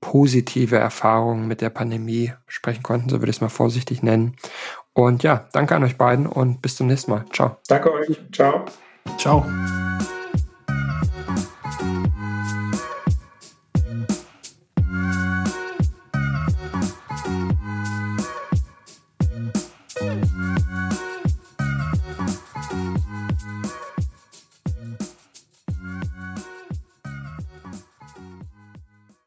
[0.00, 4.36] positive Erfahrungen mit der Pandemie sprechen konnten, so würde ich es mal vorsichtig nennen.
[4.92, 7.24] Und ja, danke an euch beiden und bis zum nächsten Mal.
[7.32, 7.56] Ciao.
[7.68, 8.18] Danke euch.
[8.32, 8.64] Ciao.
[9.18, 9.44] Ciao.